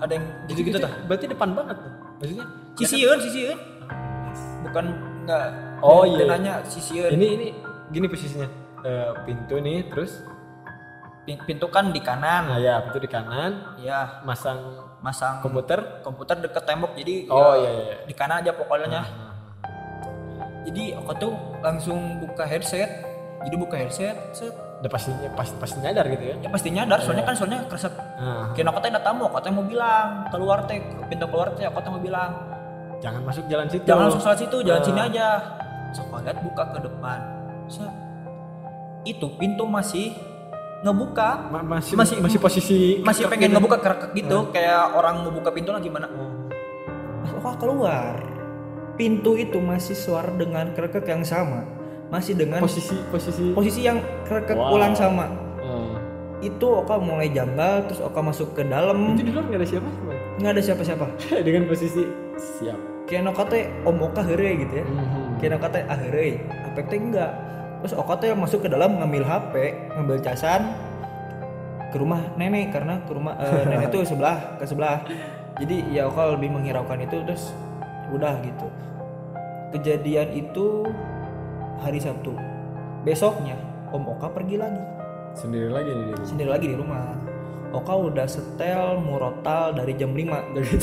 ada 0.02 0.12
yang 0.18 0.26
gitu 0.50 0.60
gitu 0.66 0.78
Itu 0.78 0.86
tah 0.86 0.94
Berarti 1.10 1.26
depan 1.30 1.50
banget 1.58 1.78
tuh. 1.78 1.94
Maksudnya 2.22 2.46
sisieun 2.78 3.18
sisieun 3.18 3.58
bukan 4.70 4.86
enggak. 5.26 5.50
Oh, 5.82 6.06
iya. 6.06 6.30
nanya 6.30 6.54
sisieun 6.70 7.10
ini 7.18 7.28
ini 7.34 7.48
gini 7.90 8.06
posisinya. 8.06 8.46
Eh, 8.86 9.10
pintu 9.26 9.58
nih 9.58 9.90
terus? 9.90 10.22
Pin- 11.26 11.42
pintu 11.50 11.66
kan 11.74 11.90
di 11.90 11.98
kanan. 11.98 12.54
Nah 12.54 12.62
ya 12.62 12.86
pintu 12.86 13.02
di 13.02 13.10
kanan. 13.10 13.78
Ya 13.82 14.22
masang 14.22 14.62
masang 15.02 15.42
komputer? 15.42 16.06
komputer 16.06 16.38
deket 16.38 16.62
tembok 16.62 16.94
jadi 16.94 17.26
oh 17.26 17.58
ya, 17.58 17.66
iya 17.66 17.72
iya. 17.82 17.96
di 18.06 18.14
kanan 18.14 18.46
aja 18.46 18.54
pokoknya. 18.54 19.02
Nah, 19.02 19.06
jadi 20.70 21.02
aku 21.02 21.12
tuh 21.18 21.34
langsung 21.66 22.22
buka 22.22 22.46
headset. 22.46 22.90
Jadi 23.42 23.56
buka 23.58 23.74
headset 23.82 24.14
set 24.38 24.54
udah 24.82 24.90
pastinya 24.90 25.30
pasti 25.38 25.56
pasti 25.62 25.78
nyadar 25.78 26.06
gitu 26.10 26.24
ya? 26.26 26.36
Ya 26.42 26.50
pasti 26.50 26.74
nyadar 26.74 26.98
soalnya 27.06 27.22
kan 27.22 27.36
soalnya 27.38 27.60
kresek 27.70 27.94
nah, 27.94 28.50
aku 28.50 28.78
teh 28.82 28.90
ada 28.90 29.02
tamu 29.06 29.30
teh 29.30 29.52
mau 29.54 29.62
bilang 29.62 30.26
keluar 30.34 30.66
teh 30.66 30.82
pintu 31.06 31.26
keluar 31.30 31.54
teh 31.54 31.70
teh 31.70 31.90
mau 31.94 32.02
bilang. 32.02 32.32
Jangan 33.02 33.22
masuk 33.26 33.46
jalan 33.50 33.66
situ. 33.66 33.86
Jangan 33.86 34.10
langsung 34.10 34.22
saat 34.22 34.38
situ 34.38 34.58
jalan 34.62 34.82
Ah. 34.82 34.86
sini 34.86 35.00
aja. 35.02 35.28
So 35.94 36.02
lihat 36.22 36.38
buka 36.42 36.64
ke 36.74 36.80
depan. 36.82 37.20
Set 37.70 37.94
itu 39.06 39.26
pintu 39.38 39.66
masih 39.66 40.14
ngebuka. 40.82 41.50
Ma- 41.50 41.66
masih, 41.78 41.94
Masih- 41.98 42.18
masih 42.22 42.40
posisi 42.42 42.80
masih 43.02 43.26
pengen 43.30 43.54
gitu. 43.54 43.58
ngebuka 43.58 43.78
kerekek 43.82 44.12
gitu 44.18 44.50
kayak 44.50 44.98
orang 44.98 45.22
mau 45.22 45.34
buka 45.34 45.50
pintu 45.54 45.70
lah 45.74 45.82
gimana? 45.82 46.10
Hmm. 46.10 46.50
Pas 47.22 47.32
Oka 47.38 47.52
keluar, 47.62 48.18
pintu 48.98 49.38
itu 49.38 49.58
masih 49.62 49.94
suara 49.94 50.30
dengan 50.34 50.74
kerekek 50.74 51.06
yang 51.06 51.22
sama, 51.22 51.66
masih 52.12 52.36
dengan 52.36 52.60
posisi 52.60 52.94
posisi 53.08 53.56
posisi 53.56 53.82
yang 53.82 53.98
kerekek 54.28 54.54
Wow. 54.54 54.76
ulang 54.76 54.94
sama. 54.94 55.32
Hmm. 55.64 55.96
Itu 56.44 56.84
Oka 56.84 57.00
mulai 57.00 57.32
janggal, 57.32 57.88
terus 57.88 58.04
Oka 58.04 58.20
masuk 58.20 58.52
ke 58.52 58.68
dalam, 58.68 59.16
itu 59.16 59.24
di 59.24 59.32
luar 59.32 59.48
nggak 59.48 59.62
ada 59.62 59.68
siapa 59.68 59.88
siapa 59.88 60.12
nggak 60.42 60.52
ada 60.52 60.62
siapa-siapa. 60.62 61.06
dengan 61.48 61.64
posisi 61.66 62.04
siap 62.36 62.80
Kayak 63.06 63.32
Oka 63.32 63.44
teh 63.48 63.64
om 63.84 63.98
Oka 64.00 64.22
heureuy 64.24 64.64
gitu 64.64 64.74
ya. 64.80 64.86
Hmm. 64.88 65.36
Kayak 65.38 65.60
Oka 65.60 65.68
teh 65.72 65.84
ah 65.84 65.98
heureuy, 66.00 66.40
Apek 66.72 66.86
teh 66.88 67.00
enggak. 67.00 67.32
Terus 67.82 67.94
Oka 67.96 68.14
teh 68.20 68.30
masuk 68.32 68.60
ke 68.64 68.70
dalam 68.72 69.00
ngambil 69.00 69.24
HP, 69.24 69.54
ngambil 69.96 70.18
casan 70.22 70.62
ke 71.92 72.00
rumah 72.00 72.24
nenek 72.40 72.72
karena 72.72 73.04
ke 73.04 73.12
rumah 73.12 73.36
eh, 73.36 73.64
nenek 73.70 73.92
tuh 73.92 74.04
sebelah 74.04 74.56
ke 74.56 74.64
sebelah. 74.64 75.04
Jadi 75.60 75.92
ya 75.92 76.08
Oka 76.08 76.36
lebih 76.36 76.56
menghiraukan 76.56 77.04
itu 77.04 77.20
terus 77.28 77.52
udah 78.12 78.40
gitu. 78.42 78.68
Kejadian 79.72 80.32
itu 80.36 80.88
hari 81.80 81.98
Sabtu. 81.98 82.36
Besoknya 83.02 83.56
Om 83.92 84.04
Oka 84.08 84.28
pergi 84.32 84.60
lagi, 84.60 84.84
sendiri 85.34 85.72
lagi 85.72 85.92
nih 85.92 86.06
dia 86.12 86.18
sendiri 86.24 86.50
lagi 86.52 86.68
di 86.68 86.76
rumah. 86.76 87.16
Oka 87.72 87.96
udah 87.96 88.28
setel 88.28 89.00
murotal 89.00 89.72
dari 89.72 89.96
jam 89.96 90.12
5 90.12 90.28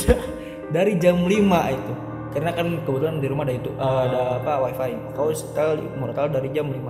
dari 0.75 0.93
jam 0.97 1.21
5 1.21 1.29
itu 1.69 1.93
karena 2.29 2.49
kan 2.53 2.81
kebetulan 2.81 3.21
di 3.21 3.29
rumah 3.29 3.45
ada 3.45 3.53
itu 3.53 3.69
eh, 3.69 3.99
ada 4.09 4.41
apa 4.41 4.53
wifi 4.65 4.97
Oka 5.13 5.21
udah 5.29 5.37
setel 5.37 5.69
murotal 5.97 6.33
dari 6.33 6.49
jam 6.49 6.65
5 6.65 6.81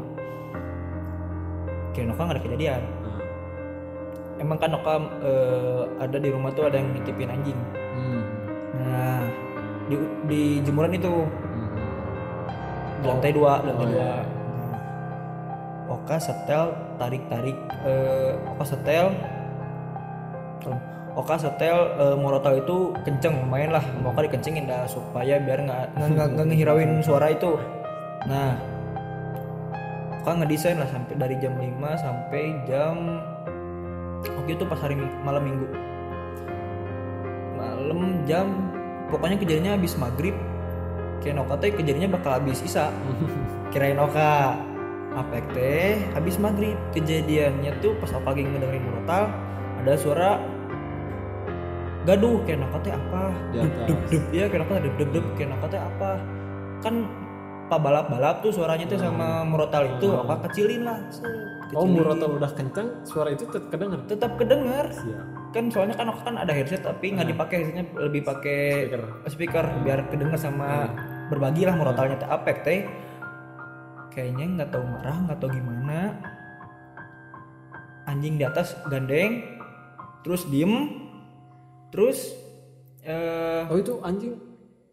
kira 1.91 2.15
Oka 2.15 2.21
nggak 2.23 2.35
ada 2.39 2.43
kejadian 2.43 2.81
Hmm. 2.99 3.19
emang 4.39 4.55
kan 4.55 4.71
Oka 4.71 4.95
eh, 5.19 5.83
ada 5.99 6.15
di 6.15 6.29
rumah 6.31 6.51
tuh 6.51 6.71
ada 6.71 6.79
yang 6.79 6.95
nitipin 6.95 7.27
anjing 7.27 7.59
Hmm. 7.91 8.23
nah 8.79 9.19
di, 9.89 9.95
di 10.31 10.41
jemuran 10.61 10.95
itu. 10.95 11.11
Di 12.99 13.05
lantai 13.05 13.31
dua 13.31 13.53
lantai 13.59 13.75
Oh, 13.75 13.87
dua. 13.87 13.95
iya. 13.95 14.13
Oka 15.89 16.17
setel 16.17 16.65
tarik 16.95 17.23
tarik. 17.27 17.57
Eh, 17.81 18.31
Oka 18.47 18.63
setel. 18.63 19.09
Oka 21.11 21.35
setel 21.35 21.77
eh, 21.97 22.15
Morotal 22.15 22.59
itu 22.59 22.93
kenceng 23.01 23.33
lumayan 23.39 23.73
lah. 23.73 23.83
Oka 24.03 24.21
dikencengin 24.21 24.65
dah 24.65 24.85
supaya 24.85 25.37
biar 25.37 25.59
nggak 25.61 25.83
nggak- 25.97 26.45
ngehirauin 26.45 27.01
suara 27.05 27.29
itu. 27.29 27.57
Nah 28.25 28.53
Oka 30.19 30.35
ngedesain 30.35 30.75
lah 30.75 30.85
sampai 30.85 31.15
dari 31.15 31.35
jam 31.39 31.55
5 31.55 31.63
sampai 31.95 32.41
jam 32.65 33.23
Oke 34.35 34.51
itu 34.51 34.67
pas 34.67 34.77
hari 34.77 34.93
malam 35.23 35.41
minggu. 35.41 35.67
Malam 37.55 37.99
jam 38.23 38.45
pokoknya 39.07 39.39
kejadiannya 39.39 39.71
habis 39.73 39.95
maghrib 39.95 40.35
kirain 41.19 41.39
Oka 41.39 41.55
teh 41.59 41.69
kejadiannya 41.71 42.09
bakal 42.11 42.39
habis 42.39 42.59
isa. 42.61 42.89
Kirain 43.73 43.99
Oka 43.99 44.55
apa 45.13 45.37
teh 45.53 45.99
habis 46.15 46.35
maghrib. 46.37 46.75
Kejadiannya 46.91 47.77
tuh 47.79 47.93
pas 47.99 48.11
Oka 48.11 48.31
lagi 48.31 48.43
ngedengerin 48.45 48.83
murotal 48.83 49.23
ada 49.79 49.93
suara 49.95 50.39
gaduh 52.07 52.41
kayak 52.47 52.63
Oka 52.71 52.77
teh 52.81 52.93
apa? 52.95 53.23
Dub 53.53 53.71
dub 53.85 53.99
dub 54.09 54.23
ya 54.31 54.45
kayak 54.47 54.63
Oka 54.65 54.73
dub 54.81 54.95
dub 54.97 55.09
dub 55.13 55.25
kayak 55.35 55.55
Oka 55.59 55.67
teh 55.69 55.81
apa? 55.81 56.11
Kan 56.79 56.95
pak 57.69 57.85
balap 57.85 58.09
balap 58.09 58.41
tuh 58.41 58.49
suaranya 58.49 58.89
tuh 58.89 58.97
sama 58.97 59.45
murotal 59.45 59.85
itu 59.85 60.09
Hmm. 60.09 60.25
Oka 60.25 60.35
kecilin 60.49 60.81
lah. 60.87 60.97
Oh 61.69 61.85
kecilin. 61.85 62.01
murotal 62.01 62.29
udah 62.33 62.51
kencang 62.57 62.87
suara 63.05 63.29
itu 63.29 63.45
tetap 63.45 63.69
kedengar 63.69 63.99
tetap 64.09 64.31
kedengar 64.41 64.85
siap. 64.89 65.25
Kan 65.49 65.69
soalnya 65.69 65.93
kan 65.97 66.09
kan 66.13 66.35
ada 66.37 66.49
headset 66.49 66.81
tapi 66.81 67.13
nggak 67.13 67.29
dipakai 67.29 67.55
headsetnya 67.61 67.85
lebih 67.97 68.21
pakai 68.25 68.89
Speaker. 68.89 69.03
speaker 69.29 69.65
biar 69.85 69.99
kedengar 70.09 70.37
sama 70.37 70.89
berbagi 71.29 71.63
lah 71.63 71.77
murotalnya 71.77 72.17
teh 72.19 72.29
apek 72.29 72.57
teh. 72.65 72.79
Kayaknya 74.09 74.45
nggak 74.59 74.69
tahu 74.73 74.83
marah 74.83 75.17
nggak 75.29 75.37
tahu 75.39 75.49
gimana. 75.53 76.17
Anjing 78.09 78.41
di 78.41 78.43
atas 78.43 78.73
gandeng. 78.89 79.45
Terus 80.25 80.49
diem. 80.49 80.73
Terus 81.93 82.33
eh 83.05 83.63
oh 83.69 83.77
itu 83.79 83.95
anjing 84.03 84.35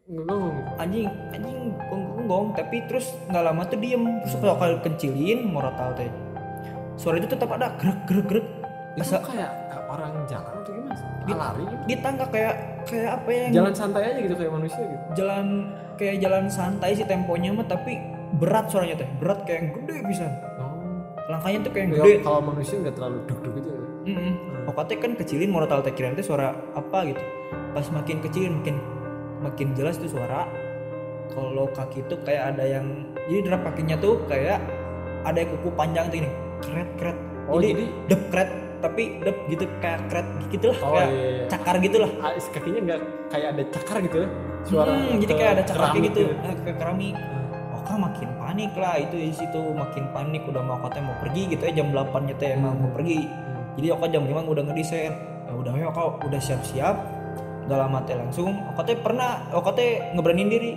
ngomong 0.06 0.54
gitu? 0.62 0.70
anjing 0.78 1.06
anjing 1.34 1.58
gonggong 1.90 2.54
tapi 2.54 2.78
terus 2.86 3.10
nggak 3.26 3.44
lama 3.44 3.62
tuh 3.66 3.80
diem. 3.80 4.04
Terus 4.22 4.34
kalau 4.38 4.56
kali 4.60 4.76
kencilin 4.84 5.40
murotal 5.48 5.96
teh. 5.96 6.12
Suara 6.96 7.20
itu 7.20 7.28
tetap 7.28 7.50
ada 7.52 7.72
gerak 7.76 8.04
gerak 8.08 8.26
gerak 8.28 8.46
itu 8.96 9.12
Asa- 9.12 9.20
kayak 9.20 9.52
orang 9.92 10.24
jalan 10.24 10.52
atau 10.56 10.72
gimana? 10.72 10.96
Di- 11.28 11.36
lari 11.36 11.62
gitu? 11.68 11.76
di 11.84 11.94
tangga 12.00 12.24
kayak 12.32 12.54
kayak 12.86 13.10
apa 13.12 13.28
ya 13.28 13.42
yang 13.42 13.54
jalan 13.54 13.74
santai 13.74 14.02
aja 14.06 14.18
gitu 14.22 14.34
kayak 14.34 14.52
manusia 14.54 14.82
gitu. 14.82 15.04
Jalan 15.14 15.46
kayak 15.96 16.16
jalan 16.20 16.44
santai 16.46 16.90
sih 16.94 17.04
temponya 17.04 17.50
mah 17.50 17.66
tapi 17.66 17.98
berat 18.38 18.70
suaranya 18.70 18.96
teh. 18.96 19.08
Berat 19.18 19.42
kayak 19.42 19.58
yang 19.58 19.68
gede 19.76 19.96
bisa 20.06 20.24
oh. 20.56 20.72
Langkahnya 21.26 21.58
tuh 21.60 21.70
kayak 21.70 21.84
yang 21.84 21.92
Ya, 21.92 21.98
gede. 21.98 22.14
kalau 22.22 22.40
manusia 22.40 22.76
nggak 22.78 22.94
terlalu 22.94 23.16
duk 23.26 23.38
duk 23.42 23.52
gitu 23.58 23.68
ya? 23.68 23.80
Mm 24.06 24.32
Oka 24.66 24.82
teh 24.82 24.98
kan 24.98 25.12
kecilin 25.14 25.50
moral 25.50 25.68
teh 25.82 25.90
kirain 25.90 26.14
teh 26.14 26.22
suara 26.22 26.54
apa 26.72 26.98
gitu. 27.06 27.22
Pas 27.70 27.86
makin 27.90 28.18
kecilin 28.18 28.58
makin 28.58 28.76
makin 29.42 29.68
jelas 29.74 29.98
tuh 29.98 30.10
suara. 30.10 30.46
Kalau 31.26 31.66
kaki 31.70 32.06
tuh 32.06 32.22
kayak 32.22 32.54
ada 32.54 32.64
yang 32.64 32.86
jadi 33.26 33.42
derap 33.42 33.66
kakinya 33.66 33.98
tuh 33.98 34.22
kayak 34.26 34.62
ada 35.22 35.38
yang 35.42 35.50
kuku 35.58 35.68
panjang 35.74 36.06
tuh 36.06 36.18
ini. 36.22 36.30
Kret 36.62 36.90
kret. 36.96 37.18
Oh, 37.46 37.58
jadi, 37.58 37.86
jadi- 37.86 37.94
dep 38.10 38.22
kret 38.30 38.50
tapi 38.86 39.02
dep 39.20 39.36
gitu 39.46 39.64
kayak 39.78 40.00
kret 40.06 40.26
gitu 40.48 40.66
lah 40.70 40.78
Oh, 40.80 40.90
kayak 40.94 41.10
iya, 41.10 41.26
iya. 41.26 41.44
cakar 41.50 41.74
gitu 41.78 41.96
lah 41.98 42.10
Ah, 42.22 42.30
kakinya 42.38 42.80
nggak 42.86 43.00
kayak 43.26 43.48
ada 43.50 43.62
cakar 43.68 43.96
gitu 44.00 44.16
ya? 44.22 44.28
Suara 44.62 44.90
Hmm, 44.90 45.18
jadi 45.18 45.32
kayak 45.34 45.52
ada 45.52 45.62
cakar 45.62 45.78
kayak 45.78 45.92
keramik 45.92 46.06
gitu. 46.08 46.22
nah, 46.36 46.54
kayak 46.56 46.76
keramik. 46.78 47.14
Oka 47.76 47.94
makin 47.94 48.28
panik 48.34 48.72
lah 48.74 48.94
itu 48.96 49.14
di 49.14 49.30
situ 49.30 49.60
makin 49.72 50.04
panik 50.10 50.42
udah 50.42 50.58
mau 50.60 50.78
katanya 50.80 51.04
mau 51.06 51.16
pergi 51.20 51.42
gitu 51.46 51.62
ya 51.62 51.72
jam 51.76 51.88
8 51.90 52.26
nya 52.26 52.34
teh 52.34 52.50
emang 52.50 52.74
mau 52.74 52.90
pergi. 52.90 53.18
Jadi 53.76 53.86
Oka 53.92 54.06
jam 54.08 54.22
5 54.24 54.42
udah 54.42 54.62
ngedesain. 54.64 55.12
Ya 55.46 55.52
udah 55.52 55.72
ya 55.72 55.86
Oka 55.88 56.02
udah 56.20 56.40
siap-siap 56.40 56.96
gak 57.66 57.78
lama 57.78 57.98
teh 58.02 58.14
langsung. 58.14 58.58
Oka 58.70 58.82
teh 58.82 58.96
pernah 58.96 59.46
Oka 59.50 59.70
teh 59.70 60.02
ngeberanin 60.12 60.48
diri. 60.48 60.72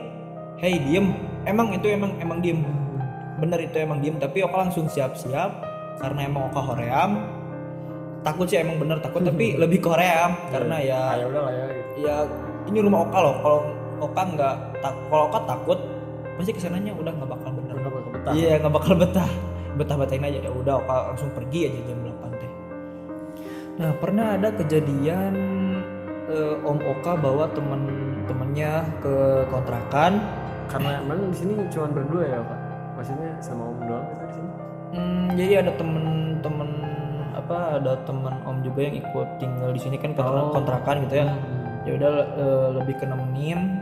Hey 0.55 0.77
diem. 0.77 1.13
Emang 1.43 1.71
itu 1.71 1.87
emang 1.87 2.13
emang 2.19 2.37
diem. 2.39 2.61
Bener 3.39 3.57
itu 3.57 3.79
emang 3.79 4.03
diem 4.03 4.19
tapi 4.19 4.43
Oka 4.43 4.57
langsung 4.59 4.85
siap-siap 4.85 5.65
karena 5.97 6.27
emang 6.27 6.53
Oka 6.53 6.61
hoream 6.61 7.25
takut 8.21 8.45
sih 8.45 8.59
emang 8.59 8.77
bener 8.77 8.97
takut. 8.99 9.21
Tapi 9.21 9.55
lebih 9.55 9.79
ke 9.79 9.87
hoream 9.89 10.31
karena 10.49 10.75
ya 10.79 10.99
Ah, 10.99 11.15
ya 11.15 11.25
udah 11.27 11.41
lah 11.47 11.53
ya 11.53 11.65
gitu. 11.71 11.91
ya 12.03 12.15
ini 12.67 12.77
rumah 12.79 12.99
Oka 13.07 13.19
loh. 13.19 13.35
Kalau 13.41 13.59
Oka 13.99 14.21
nggak 14.23 14.55
tak 14.79 14.93
kalau 15.07 15.23
Oka 15.27 15.39
takut 15.45 15.79
pasti 16.35 16.51
ke 16.51 16.61
sananya 16.61 16.91
udah 16.95 17.11
nggak 17.11 17.29
bakal 17.29 17.49
bener. 17.55 17.73
Udah 17.79 17.91
bakal 17.91 18.09
betah. 18.15 18.31
Iya 18.33 18.53
nggak 18.59 18.73
bakal 18.73 18.93
betah. 18.95 19.29
Betah 19.75 19.95
betahin 19.95 20.23
aja. 20.25 20.39
Ya 20.43 20.51
udah 20.51 20.73
Oka 20.79 20.95
langsung 21.13 21.31
pergi 21.31 21.59
aja 21.67 21.79
jam 21.85 21.99
8 22.03 22.31
teh 22.35 22.51
nah 23.79 23.95
pernah 23.95 24.35
ada 24.35 24.51
kejadian 24.51 25.33
eh, 26.27 26.55
Om 26.67 26.79
Oka 26.83 27.15
bawa 27.15 27.47
temen-temennya 27.55 28.83
ke 28.99 29.15
kontrakan? 29.47 30.19
Karena 30.67 30.99
emang 30.99 31.31
di 31.31 31.37
sini 31.39 31.53
cuma 31.71 31.87
berdua 31.87 32.23
ya 32.27 32.39
pak. 32.43 32.59
Maksudnya 32.99 33.31
sama 33.39 33.63
om 33.65 33.79
doang 33.87 34.03
gitu 34.05 34.23
di 34.27 34.33
sini. 34.35 34.49
Hmm, 34.93 35.25
jadi 35.33 35.53
ada 35.63 35.71
temen-temen 35.79 36.69
apa 37.31 37.77
ada 37.77 37.93
temen 38.03 38.33
Om 38.41 38.61
juga 38.61 38.79
yang 38.83 38.95
ikut 38.95 39.27
tinggal 39.37 39.69
di 39.69 39.79
sini 39.79 39.95
kan 39.95 40.11
karena 40.11 40.41
Oh. 40.41 40.51
kontrakan 40.51 41.05
gitu 41.05 41.15
ya. 41.17 41.27
Ya 41.83 41.91
udah 41.95 42.11
eh, 42.35 42.67
lebih 42.75 42.95
ke 42.95 43.05
nemenin. 43.05 43.81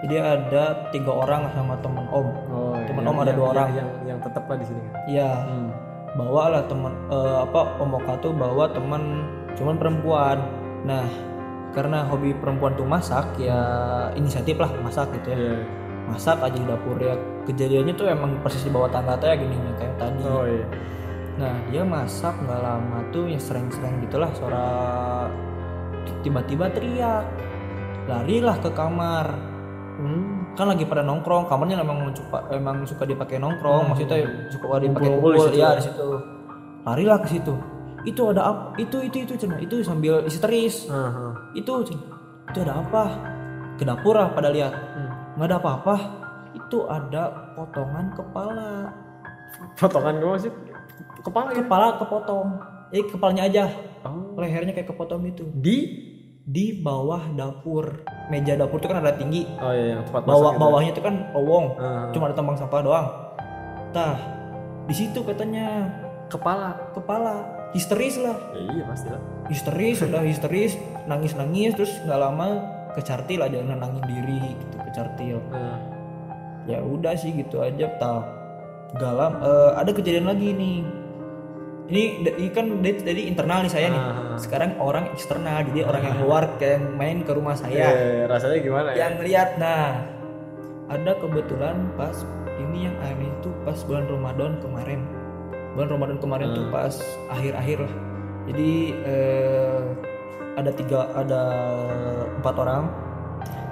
Jadi 0.00 0.16
ada 0.16 0.64
tiga 0.88 1.12
orang 1.14 1.44
sama 1.52 1.76
temen 1.78 2.04
Om. 2.06 2.26
Oh, 2.48 2.72
Temen 2.80 3.04
yang- 3.04 3.10
om 3.10 3.16
ada 3.16 3.26
yang- 3.26 3.36
dua 3.36 3.44
yang- 3.44 3.52
orang. 3.52 3.68
Yang 3.70 3.88
yang 4.06 4.18
tetap 4.18 4.44
lah 4.44 4.56
di 4.56 4.66
sini 4.66 4.80
kan. 4.80 4.92
Iya. 5.06 5.30
Bawa 6.10 6.44
lah 6.48 6.62
temen 6.64 6.92
eh, 7.06 7.36
apa 7.40 7.60
Om 7.76 7.90
Oka 7.94 8.12
tuh 8.18 8.32
bawa 8.32 8.64
temen 8.68 9.02
cuman 9.54 9.74
perempuan. 9.76 10.38
Nah 10.82 11.06
karena 11.70 12.02
hobi 12.02 12.34
perempuan 12.34 12.74
tuh 12.74 12.82
masak 12.82 13.36
ya 13.36 13.60
inisiatif 14.12 14.56
lah 14.56 14.70
masak 14.80 15.12
gitu 15.14 15.30
ya. 15.30 15.38
Iya. 15.38 15.56
masak 16.02 16.42
aja 16.42 16.50
di 16.52 16.66
dapur 16.66 16.98
ya. 16.98 17.14
Kejadiannya 17.44 17.94
tuh 17.94 18.10
emang 18.10 18.34
persis 18.42 18.66
di 18.66 18.72
bawah 18.72 18.90
tangga 18.90 19.14
tuh 19.14 19.30
ya 19.30 19.36
gini 19.36 19.54
kayak 19.76 19.94
tadi. 19.94 20.22
Oh 20.24 20.42
iya. 20.42 20.66
Nah 21.40 21.56
dia 21.72 21.82
masak 21.82 22.36
nggak 22.44 22.60
lama 22.60 22.98
tuh 23.08 23.24
ya 23.24 23.40
sering-sering 23.40 24.04
gitulah 24.04 24.28
suara 24.36 24.68
tiba-tiba 26.20 26.68
teriak 26.68 27.24
larilah 28.10 28.56
ke 28.58 28.70
kamar. 28.74 29.26
Hmm. 30.00 30.56
kan 30.56 30.64
lagi 30.64 30.88
pada 30.88 31.04
nongkrong 31.04 31.44
kamarnya 31.44 31.84
emang 31.84 32.08
suka 32.16 32.40
emang 32.56 32.82
suka 32.88 33.04
dipakai 33.04 33.36
nongkrong 33.36 33.92
maksudnya 33.92 34.48
suka 34.48 34.80
dipakai 34.80 35.12
kumpul 35.12 35.32
situ. 35.36 35.60
ya 35.60 35.76
di 35.76 35.84
situ. 35.84 36.08
Larilah 36.88 37.18
ke 37.20 37.28
situ. 37.28 37.54
Itu 38.08 38.32
ada 38.32 38.48
apa 38.48 38.62
itu 38.80 38.96
itu 39.04 39.28
itu 39.28 39.34
cina 39.36 39.60
itu 39.60 39.84
sambil 39.84 40.24
histeris 40.24 40.88
Aha. 40.88 41.52
itu 41.52 41.68
Cen. 41.84 42.00
itu 42.48 42.58
ada 42.64 42.80
apa? 42.80 43.02
Ke 43.76 43.84
dapur 43.84 44.16
lah 44.16 44.32
pada 44.32 44.48
lihat. 44.48 44.72
Hmm. 44.72 45.36
nggak 45.36 45.48
ada 45.52 45.56
apa-apa. 45.60 45.94
Itu 46.56 46.88
ada 46.88 47.52
potongan 47.52 48.16
kepala. 48.16 48.88
Potongan 49.76 50.16
gue 50.16 50.30
masih 50.32 50.52
kepala 51.20 51.52
kepala 51.52 51.86
kepotong. 51.96 52.48
Eh 52.90 53.04
kepalanya 53.04 53.44
aja. 53.46 53.64
Oh. 54.00 54.32
lehernya 54.34 54.72
kayak 54.72 54.88
kepotong 54.88 55.28
gitu. 55.28 55.44
Di? 55.52 56.08
Di 56.40 56.72
bawah 56.74 57.20
dapur. 57.30 58.00
Meja 58.26 58.56
dapur 58.56 58.80
itu 58.80 58.88
kan 58.88 58.98
ada 58.98 59.12
tinggi. 59.12 59.44
Oh 59.60 59.70
iya 59.70 59.94
yang 59.94 60.02
tempat 60.02 60.24
bawah 60.24 60.50
gitu. 60.50 60.60
bawahnya 60.60 60.90
itu 60.90 61.02
kan 61.02 61.14
lowong 61.30 61.66
Ah. 61.76 62.08
cuma 62.10 62.26
ada 62.26 62.34
tambang 62.34 62.56
sampah 62.56 62.80
doang. 62.80 63.06
Tah 63.92 64.16
di 64.86 64.94
situ 64.96 65.20
katanya. 65.20 65.92
Kepala. 66.26 66.78
kepala. 66.92 67.34
Histeris 67.70 68.18
lah. 68.18 68.38
Ya, 68.54 68.62
iya 68.72 68.82
pasti 68.86 69.08
lah. 69.10 69.20
histeris 69.46 69.98
udah 70.08 70.22
histeris. 70.24 70.72
Nangis 71.04 71.34
nangis 71.34 71.76
terus 71.76 71.92
nggak 72.00 72.18
lama 72.18 72.48
kecartil 72.90 73.38
aja 73.38 73.60
nenangin 73.60 74.02
diri 74.02 74.56
gitu 74.56 74.76
kecartil 74.82 75.38
Nah. 75.46 75.78
ya 76.64 76.80
udah 76.80 77.14
sih 77.14 77.36
gitu 77.36 77.60
aja. 77.60 77.86
Tah 78.00 78.24
galam 78.96 79.38
eh, 79.38 79.70
ada 79.78 79.90
kejadian 79.92 80.26
lagi 80.26 80.50
nih. 80.50 80.78
Ini, 81.90 82.22
ini 82.22 82.48
kan 82.54 82.70
dari, 82.86 83.26
internal 83.26 83.66
nih 83.66 83.72
saya 83.74 83.90
nih. 83.90 83.98
Ah. 83.98 84.38
sekarang 84.38 84.78
orang 84.78 85.10
eksternal 85.10 85.66
jadi 85.74 85.90
orang 85.90 86.02
yang 86.06 86.16
luar 86.22 86.46
kayak 86.62 86.78
main 86.94 87.26
ke 87.26 87.34
rumah 87.34 87.58
saya. 87.58 87.90
Eh, 87.92 88.22
rasanya 88.30 88.62
gimana 88.62 88.88
ya? 88.94 89.06
yang 89.06 89.14
lihat 89.20 89.58
nah 89.58 89.98
ada 90.86 91.12
kebetulan 91.18 91.90
pas 91.98 92.14
ini 92.62 92.86
yang 92.86 92.96
aneh 93.02 93.26
itu 93.26 93.50
pas 93.66 93.74
bulan 93.84 94.06
Ramadan 94.06 94.62
kemarin. 94.62 95.02
Bulan 95.74 95.88
Ramadan 95.90 96.18
kemarin 96.22 96.46
tuh 96.54 96.64
Hmm. 96.70 96.74
pas 96.74 96.94
akhir-akhir 97.34 97.78
lah. 97.82 97.94
Jadi 98.50 98.70
eh, 99.06 99.80
ada 100.54 100.70
tiga 100.70 101.10
ada 101.14 101.42
empat 102.38 102.54
orang. 102.54 102.84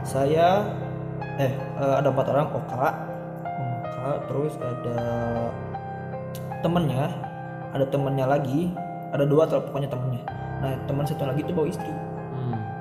Saya 0.02 0.66
eh 1.38 1.54
eh, 1.54 1.94
ada 2.02 2.10
empat 2.10 2.26
orang 2.34 2.50
Oka 2.50 3.07
Oka 3.98 4.12
terus 4.24 4.54
ada 4.56 4.98
temennya 6.60 7.10
ada 7.70 7.84
temennya 7.84 8.26
lagi 8.26 8.70
ada 9.10 9.24
dua 9.24 9.44
atau 9.44 9.58
pokoknya 9.60 9.90
temennya 9.90 10.22
nah 10.58 10.74
teman 10.86 11.02
satu 11.02 11.24
lagi 11.24 11.42
tuh 11.42 11.54
bawa 11.54 11.68
istri 11.68 11.90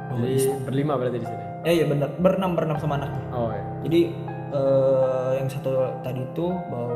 Hmm. 0.08 0.24
Jadi 0.24 0.54
berlima 0.64 0.94
berarti 0.96 1.18
di 1.18 1.28
sini. 1.28 1.44
ya 1.62 1.72
ya 1.74 1.86
benar 1.86 2.10
berenam 2.16 2.54
berenam 2.54 2.78
sama 2.78 2.96
anaknya 2.96 3.24
Oh 3.30 3.50
iya. 3.50 3.64
jadi 3.84 4.00
eh, 4.50 5.32
yang 5.36 5.48
satu 5.48 5.72
tadi 6.00 6.22
tuh 6.32 6.54
bawa 6.70 6.96